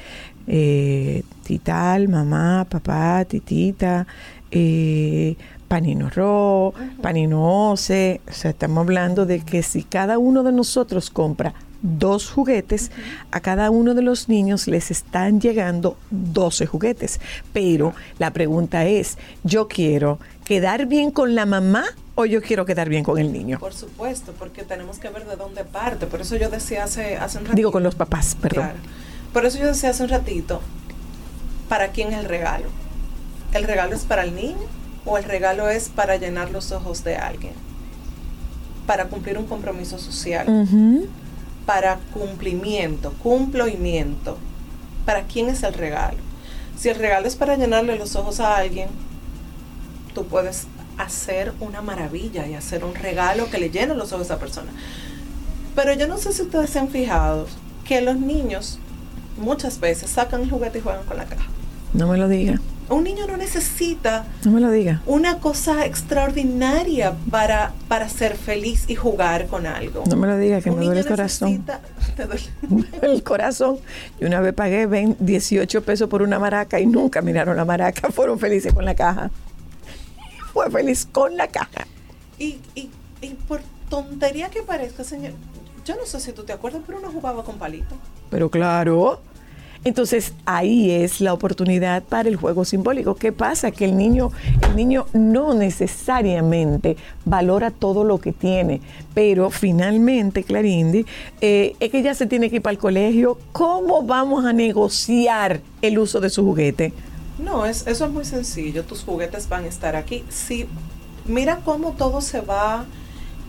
[0.47, 4.05] eh, tital, mamá, papá, titita,
[4.51, 5.35] eh,
[5.67, 11.09] panino ro, panino ose, o sea, estamos hablando de que si cada uno de nosotros
[11.09, 12.89] compra dos juguetes,
[13.29, 17.19] a cada uno de los niños les están llegando 12 juguetes.
[17.51, 21.83] Pero la pregunta es, ¿yo quiero quedar bien con la mamá
[22.15, 23.59] o yo quiero quedar bien con el niño?
[23.59, 26.07] Por supuesto, porque tenemos que ver de dónde parte.
[26.07, 27.57] Por eso yo decía hace, hace un ratito.
[27.57, 28.63] Digo con los papás, perdón.
[28.63, 28.79] Claro.
[29.33, 30.61] Por eso yo decía hace un ratito,
[31.67, 32.65] ¿para quién el regalo?
[33.53, 34.57] ¿El regalo es para el niño
[35.05, 37.53] o el regalo es para llenar los ojos de alguien?
[38.87, 41.07] Para cumplir un compromiso social, Ujú.
[41.65, 44.37] Para cumplimiento, cumplimiento.
[45.05, 46.17] ¿Para quién es el regalo?
[46.77, 48.89] Si el regalo es para llenarle los ojos a alguien,
[50.13, 54.33] tú puedes hacer una maravilla y hacer un regalo que le llene los ojos a
[54.33, 54.71] esa persona.
[55.75, 57.47] Pero yo no sé si ustedes se han fijado
[57.85, 58.79] que los niños
[59.37, 61.47] muchas veces sacan el juguete y juegan con la caja.
[61.93, 62.59] No me lo diga,
[62.89, 65.01] Un niño no necesita no me lo diga.
[65.05, 70.03] una cosa extraordinaria para, para ser feliz y jugar con algo.
[70.09, 71.49] No me lo diga, que Un me duele el corazón.
[71.49, 71.81] necesita-
[72.15, 72.43] ¿Te duele?
[73.01, 73.77] El corazón.
[74.19, 78.09] Y una vez pagué 20 18 pesos por una maraca y nunca miraron la maraca.
[78.11, 79.31] Fueron felices con la caja.
[80.53, 81.87] Fue feliz con la caja.
[82.37, 82.89] Y, y,
[83.21, 85.33] y por tontería que parezca, señor,
[85.85, 87.95] yo no sé si tú te acuerdas, pero uno jugaba con palito.
[88.29, 89.21] Pero claro.
[89.85, 93.15] Entonces ahí es la oportunidad para el juego simbólico.
[93.15, 93.71] ¿Qué pasa?
[93.71, 94.31] Que el niño,
[94.61, 98.79] el niño no necesariamente valora todo lo que tiene,
[99.13, 101.05] pero finalmente, Clarindi,
[101.41, 103.37] eh, es que ya se tiene que ir para el colegio.
[103.51, 106.93] ¿Cómo vamos a negociar el uso de su juguete?
[107.37, 108.85] No, es, eso es muy sencillo.
[108.85, 110.23] Tus juguetes van a estar aquí.
[110.29, 110.65] Si,
[111.25, 112.85] mira cómo todo se va,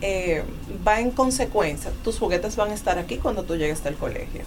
[0.01, 0.43] eh,
[0.87, 1.93] va en consecuencia.
[2.03, 4.43] Tus juguetes van a estar aquí cuando tú llegues al colegio.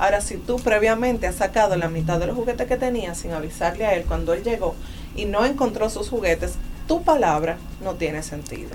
[0.00, 3.84] Ahora, si tú previamente has sacado la mitad de los juguetes que tenías sin avisarle
[3.84, 4.74] a él cuando él llegó
[5.14, 6.54] y no encontró sus juguetes,
[6.88, 8.70] tu palabra no tiene sentido.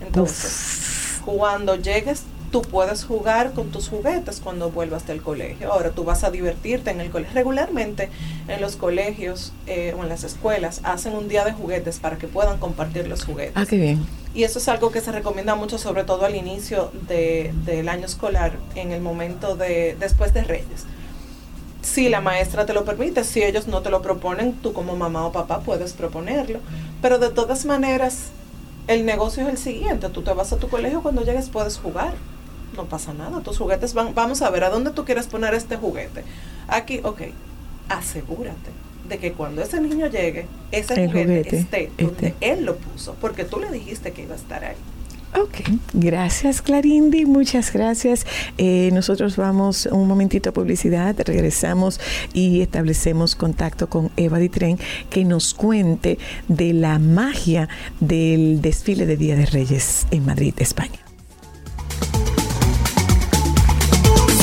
[0.00, 2.22] Entonces, cuando llegues,
[2.54, 5.72] tú puedes jugar con tus juguetes cuando vuelvas del colegio.
[5.72, 7.34] Ahora tú vas a divertirte en el colegio.
[7.34, 8.10] Regularmente
[8.46, 12.28] en los colegios eh, o en las escuelas hacen un día de juguetes para que
[12.28, 13.54] puedan compartir los juguetes.
[13.56, 14.06] Ah, qué bien.
[14.36, 18.06] Y eso es algo que se recomienda mucho, sobre todo al inicio de- del año
[18.06, 20.84] escolar, en el momento de después de Reyes.
[21.82, 25.26] Si la maestra te lo permite, si ellos no te lo proponen, tú como mamá
[25.26, 26.60] o papá puedes proponerlo.
[27.02, 28.26] Pero de todas maneras,
[28.86, 30.08] el negocio es el siguiente.
[30.08, 32.14] Tú te vas a tu colegio, cuando llegues puedes jugar.
[32.76, 33.40] No pasa nada.
[33.40, 36.24] Tus juguetes van, vamos a ver a dónde tú quieres poner este juguete.
[36.68, 37.22] Aquí, ok,
[37.88, 38.70] asegúrate
[39.08, 42.34] de que cuando ese niño llegue, ese juguete, juguete esté donde esté.
[42.40, 44.76] él lo puso, porque tú le dijiste que iba a estar ahí.
[45.36, 48.24] Ok, gracias Clarindi, muchas gracias.
[48.56, 52.00] Eh, nosotros vamos un momentito a publicidad, regresamos
[52.32, 54.78] y establecemos contacto con Eva Ditren
[55.10, 57.68] que nos cuente de la magia
[57.98, 61.00] del desfile de Día de Reyes en Madrid, España.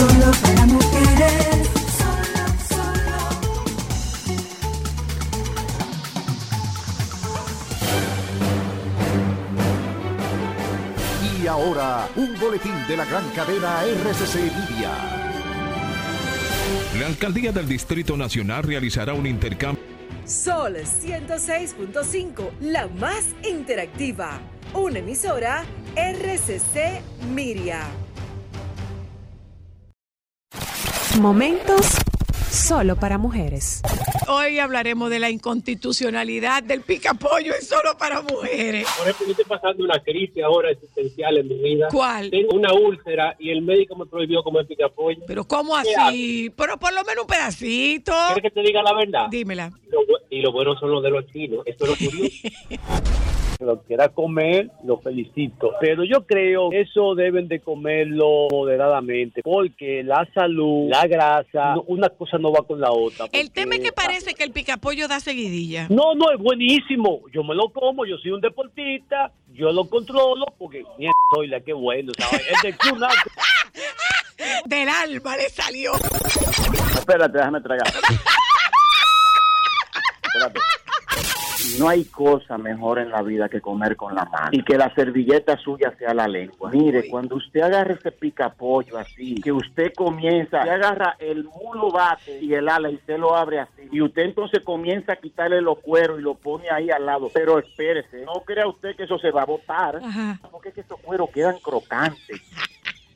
[0.02, 1.70] Solo para mujeres.
[2.00, 3.20] Solo, solo.
[11.40, 14.36] Y ahora, un boletín de la gran cadena RCC
[14.70, 14.90] Media.
[17.00, 19.84] La alcaldía del Distrito Nacional realizará un intercambio.
[20.26, 24.40] Sol 106.5, la más interactiva.
[24.74, 25.64] Una emisora
[25.96, 27.04] RCC
[27.36, 28.01] Miria.
[31.20, 32.01] Momentos
[32.52, 33.82] solo para mujeres.
[34.28, 38.88] Hoy hablaremos de la inconstitucionalidad del picapollo es solo para mujeres.
[38.98, 41.88] Por ejemplo, yo estoy pasando una crisis ahora existencial en mi vida.
[41.92, 42.30] ¿Cuál?
[42.30, 45.22] Tengo una úlcera y el médico me prohibió comer picapollo.
[45.28, 46.50] Pero ¿cómo ¿Qué así?
[46.56, 48.12] Pero por lo menos un pedacito.
[48.34, 49.28] ¿Quieres que te diga la verdad?
[49.30, 49.72] Dímela.
[49.88, 51.64] Y lo, bu- y lo bueno son los de los chinos.
[51.66, 52.38] Esto es lo curioso.
[52.70, 52.80] que
[53.66, 55.72] lo quiera comer, lo felicito.
[55.80, 61.84] Pero yo creo que eso deben de comerlo moderadamente, porque la salud, la grasa, no-
[61.88, 63.28] una cosa no va con la otra.
[63.32, 65.88] El tema es que parece que el picapollo da seguidilla.
[65.90, 67.22] No, no, es buenísimo.
[67.34, 71.74] Yo me lo como, yo soy un deportista, yo lo controlo, porque mierda, oiga, qué
[71.74, 72.12] bueno.
[72.18, 72.42] ¿sabes?
[72.48, 73.32] El de Club Náutico-
[74.66, 75.94] Del alma le salió.
[76.98, 77.88] Espérate, déjame tragar.
[80.34, 80.60] Espérate.
[81.80, 84.94] No hay cosa mejor en la vida que comer con la mano y que la
[84.94, 86.70] servilleta suya sea la lengua.
[86.72, 92.40] Mire, cuando usted agarra ese picapollo así, que usted comienza, usted agarra el mulo bate
[92.40, 95.80] y el ala y usted lo abre así, y usted entonces comienza a quitarle los
[95.80, 97.30] cueros y lo pone ahí al lado.
[97.34, 100.00] Pero espérese, no crea usted que eso se va a botar,
[100.52, 102.42] porque es que esos cueros quedan crocantes.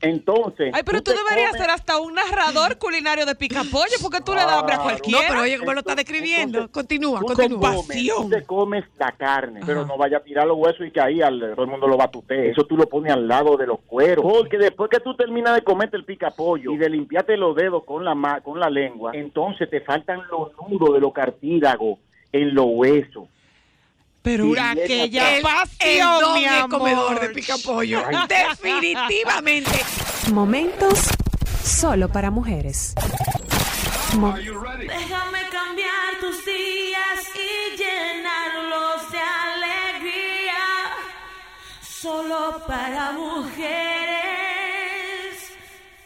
[0.06, 4.32] Entonces, Ay, pero tú deberías comes- ser hasta un narrador culinario de picapollo, porque tú
[4.32, 5.24] le das hambre a No, cualquiera.
[5.28, 6.70] pero oye, ¿cómo lo está describiendo?
[6.70, 7.70] Continúa, Tú continúa.
[7.70, 10.90] te comes, tú te comes la carne, pero no vaya a tirar los huesos y
[10.90, 12.50] que ahí al- todo el mundo lo batute.
[12.50, 14.24] Eso tú lo pones al lado de los cueros.
[14.24, 18.04] Porque después que tú terminas de comerte el picapollo y de limpiarte los dedos con
[18.04, 21.98] la, ma- con la lengua, entonces te faltan los nudos de los cartílagos
[22.32, 23.24] en los huesos.
[24.26, 26.04] Pero esa que ya parte- el
[26.34, 26.68] mi amor.
[26.70, 28.02] comedor de picapollo.
[28.28, 29.70] Definitivamente.
[30.32, 30.98] Momentos
[31.64, 32.92] solo para mujeres.
[34.18, 40.64] Mo- Déjame cambiar tus días y llenarlos de alegría.
[41.82, 43.56] Solo para mujeres.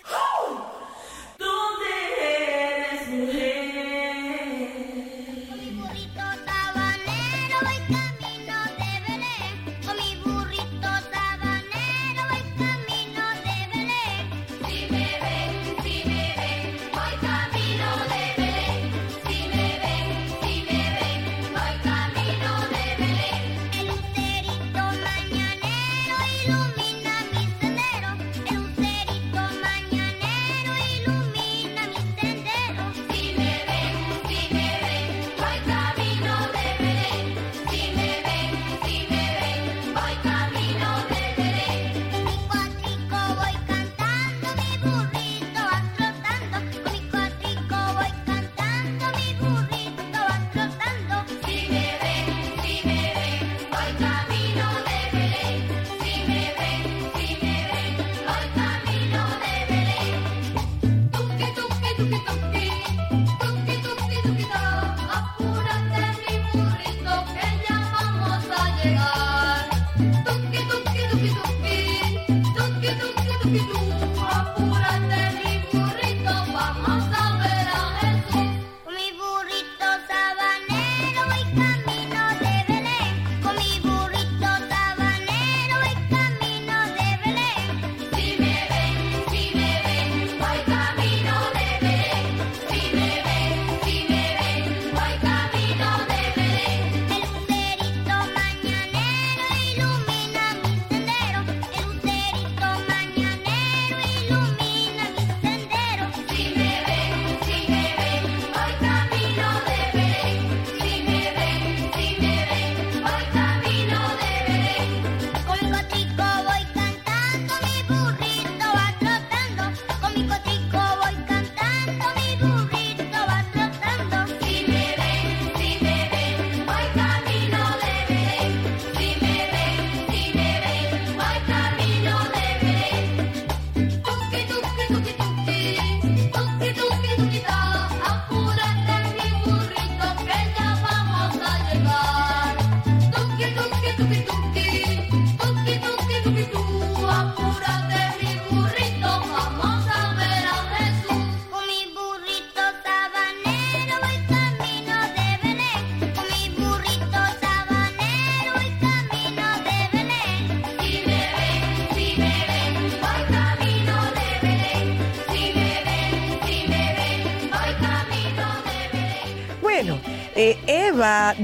[0.05, 0.70] ¿Dónde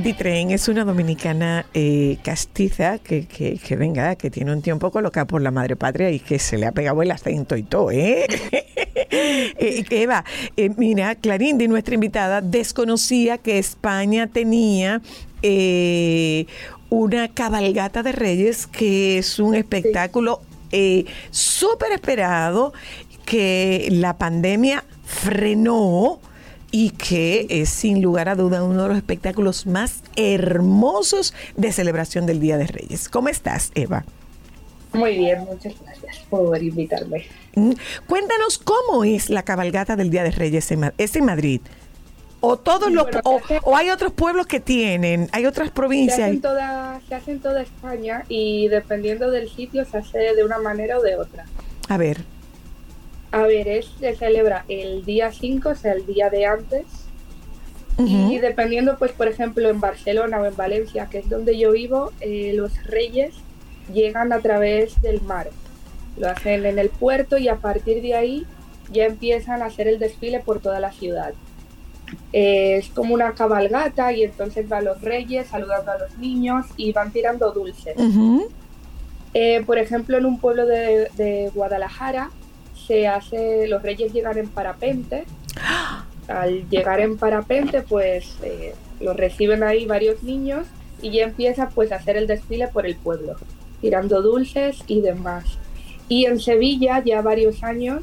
[0.06, 5.26] Eva es una dominicana eh, castiza que, que, que venga, que tiene un tiempo colocada
[5.26, 8.26] por la madre patria y que se le ha pegado el acento y todo, ¿eh?
[9.08, 10.24] Eh, Eva,
[10.56, 15.00] eh, mira, Clarindi, nuestra invitada, desconocía que España tenía
[16.88, 20.40] una cabalgata de reyes que es un espectáculo
[21.30, 22.72] súper esperado
[23.24, 26.20] que la pandemia frenó
[26.78, 32.26] y que es sin lugar a duda uno de los espectáculos más hermosos de celebración
[32.26, 33.08] del Día de Reyes.
[33.08, 34.04] ¿Cómo estás, Eva?
[34.92, 37.24] Muy bien, muchas gracias por invitarme.
[37.54, 37.72] Mm,
[38.06, 40.70] Cuéntanos cómo es la cabalgata del Día de Reyes.
[40.70, 41.62] En, ¿Es en Madrid?
[42.40, 45.30] ¿O todos los Bueno, o, se hace- o hay otros pueblos que tienen?
[45.32, 46.20] ¿Hay otras Se provincias?
[46.20, 50.44] hace, en toda, se hace en toda España y dependiendo del sitio se hace de
[50.44, 51.46] una manera o de otra.
[51.88, 52.22] A ver.
[53.32, 56.84] A ver, es, se celebra el día 5, o sea, el día de antes.
[57.98, 62.12] Y dependiendo, pues, por ejemplo, en Barcelona o en Valencia, que es donde yo vivo,
[62.20, 63.34] eh, los reyes
[63.92, 65.48] llegan a través del mar.
[66.18, 68.46] Lo hacen en el puerto y a partir de ahí
[68.92, 71.32] ya empiezan a hacer el desfile por toda la ciudad.
[72.34, 76.92] Eh, es como una cabalgata y entonces van los reyes saludando a los niños y
[76.92, 77.96] van tirando dulces.
[79.32, 82.30] Eh, por ejemplo, en un pueblo de, de Guadalajara
[82.86, 85.24] se hace, los reyes llegan en parapente.
[86.28, 90.66] Al llegar en parapente, pues eh, los reciben ahí varios niños
[91.00, 93.36] y ya empieza pues a hacer el desfile por el pueblo,
[93.80, 95.58] tirando dulces y demás.
[96.08, 98.02] Y en Sevilla ya varios años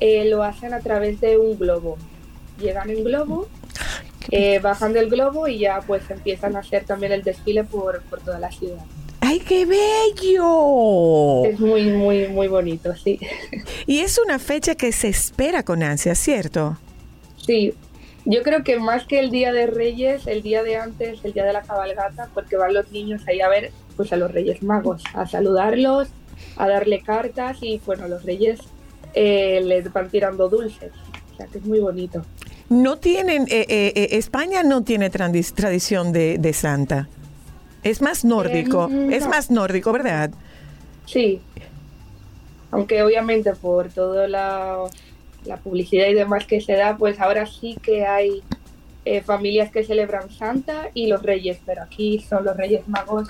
[0.00, 1.96] eh, lo hacen a través de un globo.
[2.60, 3.48] Llegan en globo,
[4.30, 8.20] eh, bajan del globo y ya pues empiezan a hacer también el desfile por, por
[8.20, 8.84] toda la ciudad.
[9.26, 11.44] ¡Ay, qué bello!
[11.46, 13.18] Es muy, muy, muy bonito, sí.
[13.86, 16.76] Y es una fecha que se espera con ansia, ¿cierto?
[17.36, 17.72] Sí,
[18.26, 21.44] yo creo que más que el Día de Reyes, el día de antes, el día
[21.44, 25.02] de la cabalgata, porque van los niños ahí a ver pues a los Reyes Magos,
[25.14, 26.08] a saludarlos,
[26.56, 28.60] a darle cartas y bueno, los Reyes
[29.14, 30.90] eh, les van tirando dulces.
[31.32, 32.24] O sea que es muy bonito.
[32.68, 37.08] No tienen, eh, eh, eh, España no tiene tradi- tradición de, de Santa.
[37.84, 40.30] Es más nórdico, Eh, es más nórdico, ¿verdad?
[41.06, 41.40] Sí,
[42.70, 44.78] aunque obviamente por toda la,
[45.44, 48.42] la publicidad y demás que se da, pues ahora sí que hay
[49.04, 53.28] eh, familias que celebran Santa y los Reyes, pero aquí son los Reyes Magos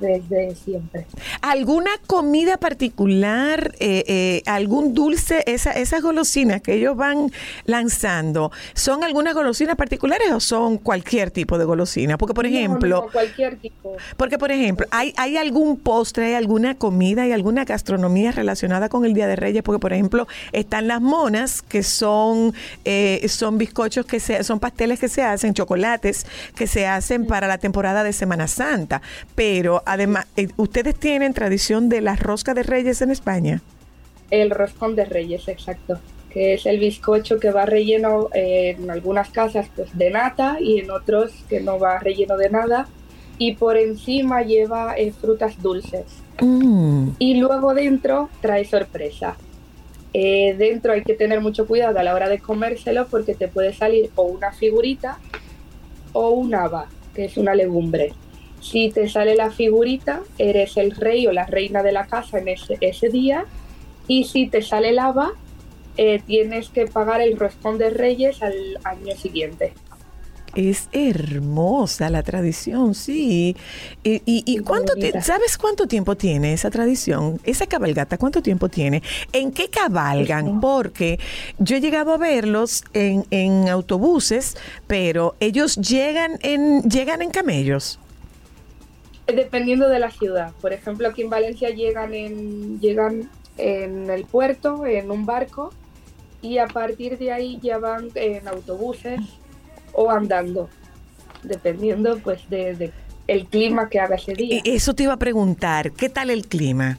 [0.00, 1.06] desde siempre.
[1.40, 7.30] ¿Alguna comida particular, eh, eh, algún dulce, esa, esas golosinas que ellos van
[7.64, 12.18] lanzando, ¿son algunas golosinas particulares o son cualquier tipo de golosina?
[12.18, 13.96] Porque, por no, ejemplo, no, cualquier tipo.
[14.16, 19.04] Porque, por ejemplo, ¿hay, ¿hay algún postre, hay alguna comida, hay alguna gastronomía relacionada con
[19.04, 19.62] el Día de Reyes?
[19.62, 25.00] Porque, por ejemplo, están las monas, que son, eh, son bizcochos, que se, son pasteles
[25.00, 29.02] que se hacen, chocolates, que se hacen para la temporada de Semana Santa.
[29.34, 33.62] Pero, además, eh, ¿ustedes tienen tradición de la rosca de Reyes en España?
[34.30, 35.98] El roscón de Reyes, exacto.
[36.30, 40.80] Que es el bizcocho que va relleno eh, en algunas casas pues de nata y
[40.80, 42.88] en otros que no va relleno de nada.
[43.38, 46.04] Y por encima lleva eh, frutas dulces.
[47.18, 49.36] Y luego dentro trae sorpresa.
[50.12, 53.74] Eh, dentro hay que tener mucho cuidado a la hora de comérselo porque te puede
[53.74, 55.18] salir o una figurita
[56.14, 58.12] o un haba, que es una legumbre.
[58.60, 62.48] Si te sale la figurita, eres el rey o la reina de la casa en
[62.48, 63.44] ese, ese día.
[64.08, 65.32] Y si te sale el haba,
[65.96, 68.54] eh, tienes que pagar el roscón de reyes al
[68.84, 69.72] año siguiente.
[70.54, 73.56] Es hermosa la tradición, sí.
[74.02, 77.38] ¿Y, y, y cuánto sabes cuánto tiempo tiene esa tradición?
[77.44, 79.02] Esa cabalgata, ¿cuánto tiempo tiene?
[79.32, 80.60] ¿En qué cabalgan?
[80.60, 81.20] Porque
[81.58, 84.56] yo he llegado a verlos en, en autobuses,
[84.86, 87.98] pero ellos llegan en, llegan en camellos.
[89.26, 90.52] Dependiendo de la ciudad.
[90.60, 95.72] Por ejemplo, aquí en Valencia llegan en, llegan en el puerto, en un barco,
[96.42, 99.20] y a partir de ahí ya van en autobuses
[99.92, 100.68] o andando,
[101.42, 102.92] dependiendo pues de, de
[103.26, 104.60] el clima que haga ese día.
[104.64, 106.98] Eso te iba a preguntar, ¿qué tal el clima?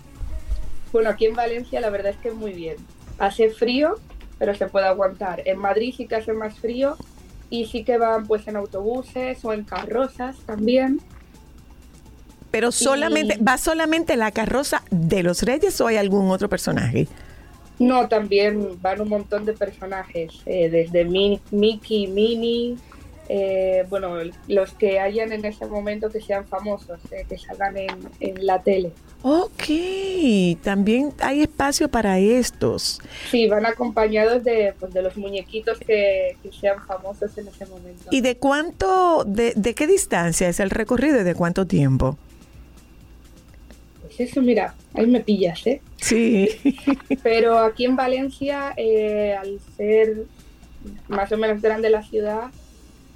[0.91, 2.75] Bueno, aquí en Valencia la verdad es que muy bien.
[3.19, 3.95] Hace frío,
[4.37, 5.43] pero se puede aguantar.
[5.45, 6.97] En Madrid sí que hace más frío
[7.49, 10.99] y sí que van pues en autobuses o en carrozas también.
[12.51, 17.07] Pero solamente, ¿va solamente la carroza de los reyes o hay algún otro personaje?
[17.79, 22.75] No, también van un montón de personajes, eh, desde Min- Mickey, Minnie,
[23.29, 24.15] eh, bueno,
[24.47, 27.89] los que hayan en ese momento que sean famosos, eh, que salgan en,
[28.21, 28.93] en la tele.
[29.21, 29.63] Ok,
[30.63, 32.99] también hay espacio para estos.
[33.29, 38.05] Sí, van acompañados de, pues, de los muñequitos que, que sean famosos en ese momento.
[38.09, 42.17] ¿Y de cuánto, de, de qué distancia es el recorrido y de cuánto tiempo?
[44.17, 45.81] Eso, mira, ahí me pillas, ¿eh?
[45.97, 46.49] Sí.
[47.23, 50.23] Pero aquí en Valencia, eh, al ser
[51.07, 52.45] más o menos grande la ciudad,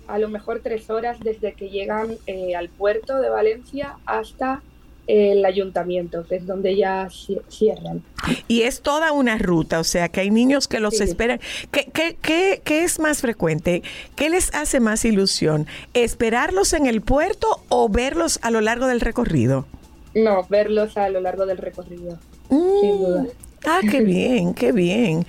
[0.07, 4.61] a lo mejor tres horas desde que llegan eh, al puerto de Valencia hasta
[5.07, 8.03] el ayuntamiento, que es donde ya ci- cierran.
[8.47, 11.03] Y es toda una ruta, o sea que hay niños que los Sí.
[11.03, 11.39] esperan.
[11.71, 13.81] ¿Qué, qué, qué, qué es más frecuente?
[14.15, 15.65] ¿Qué les hace más ilusión?
[15.95, 19.65] ¿Esperarlos en el puerto o verlos a lo largo del recorrido?
[20.13, 22.19] No, verlos a lo largo del recorrido,
[22.49, 22.79] Mm.
[22.81, 23.25] sin duda.
[23.65, 25.25] Ah, qué bien, qué bien.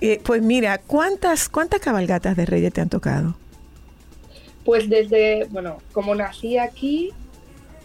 [0.00, 3.36] Eh, pues mira, ¿cuántas, ¿cuántas cabalgatas de Reyes te han tocado?
[4.64, 7.10] Pues desde, bueno, como nací aquí,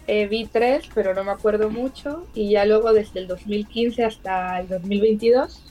[0.08, 4.60] eh, vi tres, pero no me acuerdo mucho, y ya luego desde el 2015 hasta
[4.60, 5.62] el 2022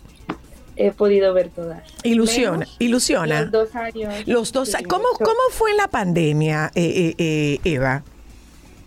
[0.77, 1.82] he podido ver todas.
[2.03, 3.43] Ilusiona, Menos ilusiona.
[3.43, 4.15] Los dos años.
[4.27, 4.74] Los dos.
[4.89, 5.05] ¿Cómo.
[5.19, 8.03] ¿Cómo fue la pandemia, eh, eh, eh, Eva?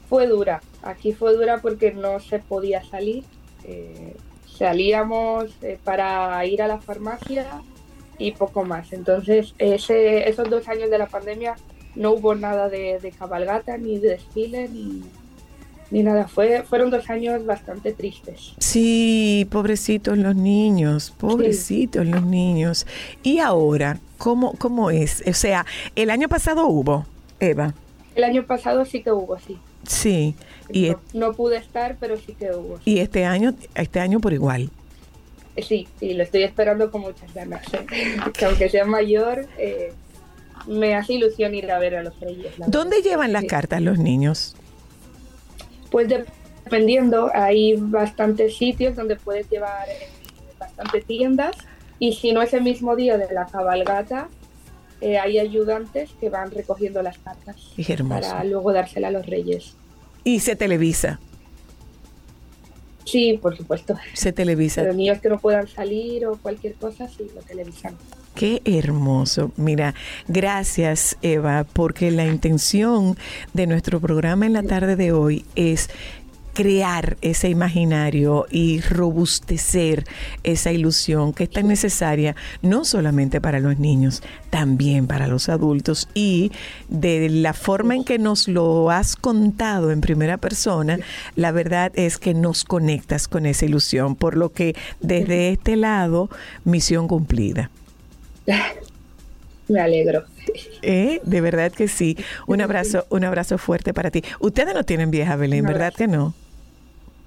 [0.10, 0.62] Fue dura.
[0.86, 3.24] Aquí fue dura porque no se podía salir.
[3.66, 4.16] eh,
[4.58, 7.46] salíamos eh, para ir a la farmacia
[8.18, 8.94] y poco más.
[8.94, 11.56] Entonces, ese, esos dos años de la pandemia
[11.96, 15.04] no hubo nada de, de cabalgata, ni de desfile, ni,
[15.92, 16.30] ni nada.
[16.30, 18.54] Fue, fueron dos años bastante tristes.
[18.60, 22.88] Sí, pobrecitos los niños, pobrecitos los niños.
[23.24, 25.22] Y ahora, ¿cómo, ¿cómo es?
[25.28, 27.06] O sea, el año pasado hubo,
[27.42, 27.74] Eva.
[28.16, 29.58] El año pasado sí que hubo, sí.
[29.86, 30.36] Sí.
[30.72, 32.80] Y, No pude estar, pero sí que hubo.
[32.86, 34.70] y este año, este año por igual.
[35.62, 37.62] Sí, y lo estoy esperando con muchas ganas.
[38.34, 39.94] Que aunque sea mayor, eh,
[40.68, 42.54] me hace ilusión ir a ver a los reyes.
[42.68, 43.48] ¿Dónde llevan las Sí.
[43.48, 44.56] cartas los niños?
[45.92, 46.08] Pues
[46.64, 50.10] dependiendo, hay bastantes sitios donde puedes llevar eh,
[50.60, 51.56] bastantes tiendas
[52.00, 54.28] y si no es el mismo día de la cabalgata,
[55.00, 57.56] eh, hay ayudantes que van recogiendo las cartas
[58.10, 59.76] para luego dársela a los reyes.
[60.26, 61.20] Y se televisa,
[63.06, 63.96] Sí, por supuesto.
[64.14, 64.82] se televisa.
[64.82, 67.96] Pero niños que no puedan salir o cualquier cosa, sí, lo televisan.
[68.34, 69.52] Qué hermoso.
[69.56, 69.94] Mira,
[70.28, 73.16] gracias Eva, porque la intención
[73.54, 75.90] de nuestro programa en la tarde de hoy es
[76.56, 80.06] crear ese imaginario y robustecer
[80.44, 86.08] esa ilusión que es tan necesaria no solamente para los niños, también para los adultos
[86.16, 86.52] y
[86.88, 90.98] de la forma en que nos lo has contado en primera persona,
[91.36, 96.30] la verdad es que nos conectas con esa ilusión, por lo que desde este lado,
[96.64, 97.70] misión cumplida.
[99.68, 100.24] Me alegro.
[100.84, 101.20] ¿Eh?
[101.24, 102.18] De verdad que sí.
[102.46, 104.24] Un abrazo, un abrazo fuerte para ti.
[104.40, 106.36] Ustedes no tienen vieja Belén, ¿verdad que no?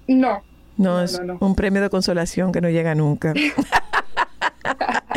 [0.09, 0.43] No.
[0.77, 3.35] No, es un premio de consolación que no llega nunca.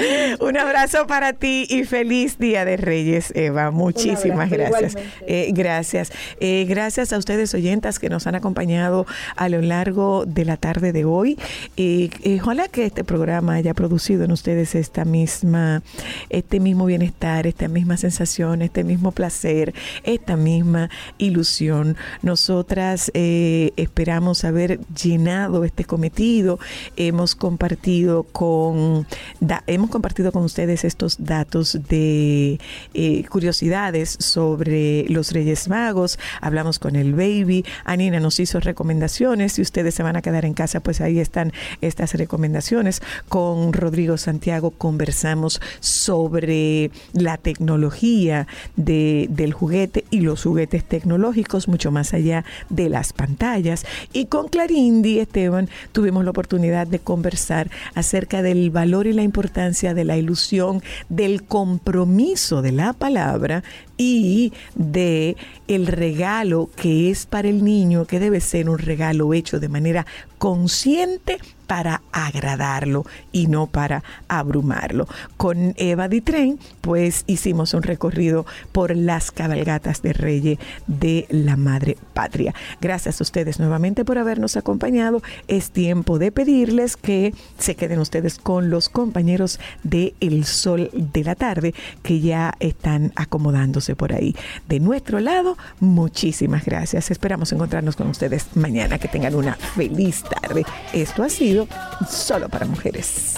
[0.40, 3.72] Un abrazo para ti y feliz Día de Reyes, Eva.
[3.72, 4.96] Muchísimas gracias.
[5.28, 6.12] Eh, gracias.
[6.40, 9.06] Eh, gracias a ustedes oyentas que nos han acompañado
[9.36, 11.38] a lo largo de la tarde de hoy.
[11.78, 15.84] Eh, eh, ojalá que este programa haya producido en ustedes esta misma,
[16.30, 19.74] este mismo bienestar, esta misma sensación, este mismo placer,
[20.04, 21.98] esta misma ilusión.
[22.22, 26.60] Nosotras eh, esperamos haber llenado este cometido.
[26.98, 29.06] Hemos compartido con
[29.40, 32.60] da- hemos compartido con ustedes estos datos de
[32.94, 36.18] eh, curiosidades sobre los Reyes Magos.
[36.42, 37.64] Hablamos con el baby.
[37.86, 39.54] Anina nos hizo recomendaciones.
[39.54, 41.52] Si ustedes se van a quedar en casa, pues ahí están
[41.82, 43.02] estas recomendaciones.
[43.30, 51.92] Con Rodrigo Santiago conversamos sobre la tecnología de- del juguete y los juguetes tecnológicos, mucho
[51.92, 53.86] más allá de las pantallas.
[54.14, 59.81] Y con Clarindi Esteban tuvimos la oportunidad de conversar acerca del valor y la importancia
[59.82, 63.64] de la ilusión, del compromiso de la palabra
[63.98, 65.36] y de
[65.68, 70.06] el regalo que es para el niño, que debe ser un regalo hecho de manera
[70.38, 71.40] consciente
[71.72, 75.08] para agradarlo y no para abrumarlo.
[75.38, 81.98] Con Eva Ditren, pues hicimos un recorrido por las cabalgatas de Reyes de la Madre
[82.14, 82.54] Patria.
[82.82, 85.22] Gracias a ustedes nuevamente por habernos acompañado.
[85.48, 91.24] Es tiempo de pedirles que se queden ustedes con los compañeros de El Sol de
[91.24, 91.74] la Tarde
[92.04, 94.36] que ya están acomodándose por ahí.
[94.68, 97.12] De nuestro lado, muchísimas gracias.
[97.12, 99.00] Esperamos encontrarnos con ustedes mañana.
[99.00, 100.66] Que tengan una feliz tarde.
[100.92, 101.61] Esto ha sido
[102.10, 103.36] solo para mujeres.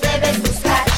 [0.00, 0.93] Debes buscar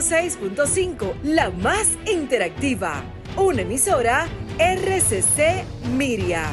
[0.00, 3.02] 106.5, la más interactiva.
[3.36, 4.26] Una emisora
[4.58, 5.64] RCC
[5.94, 6.48] Miria.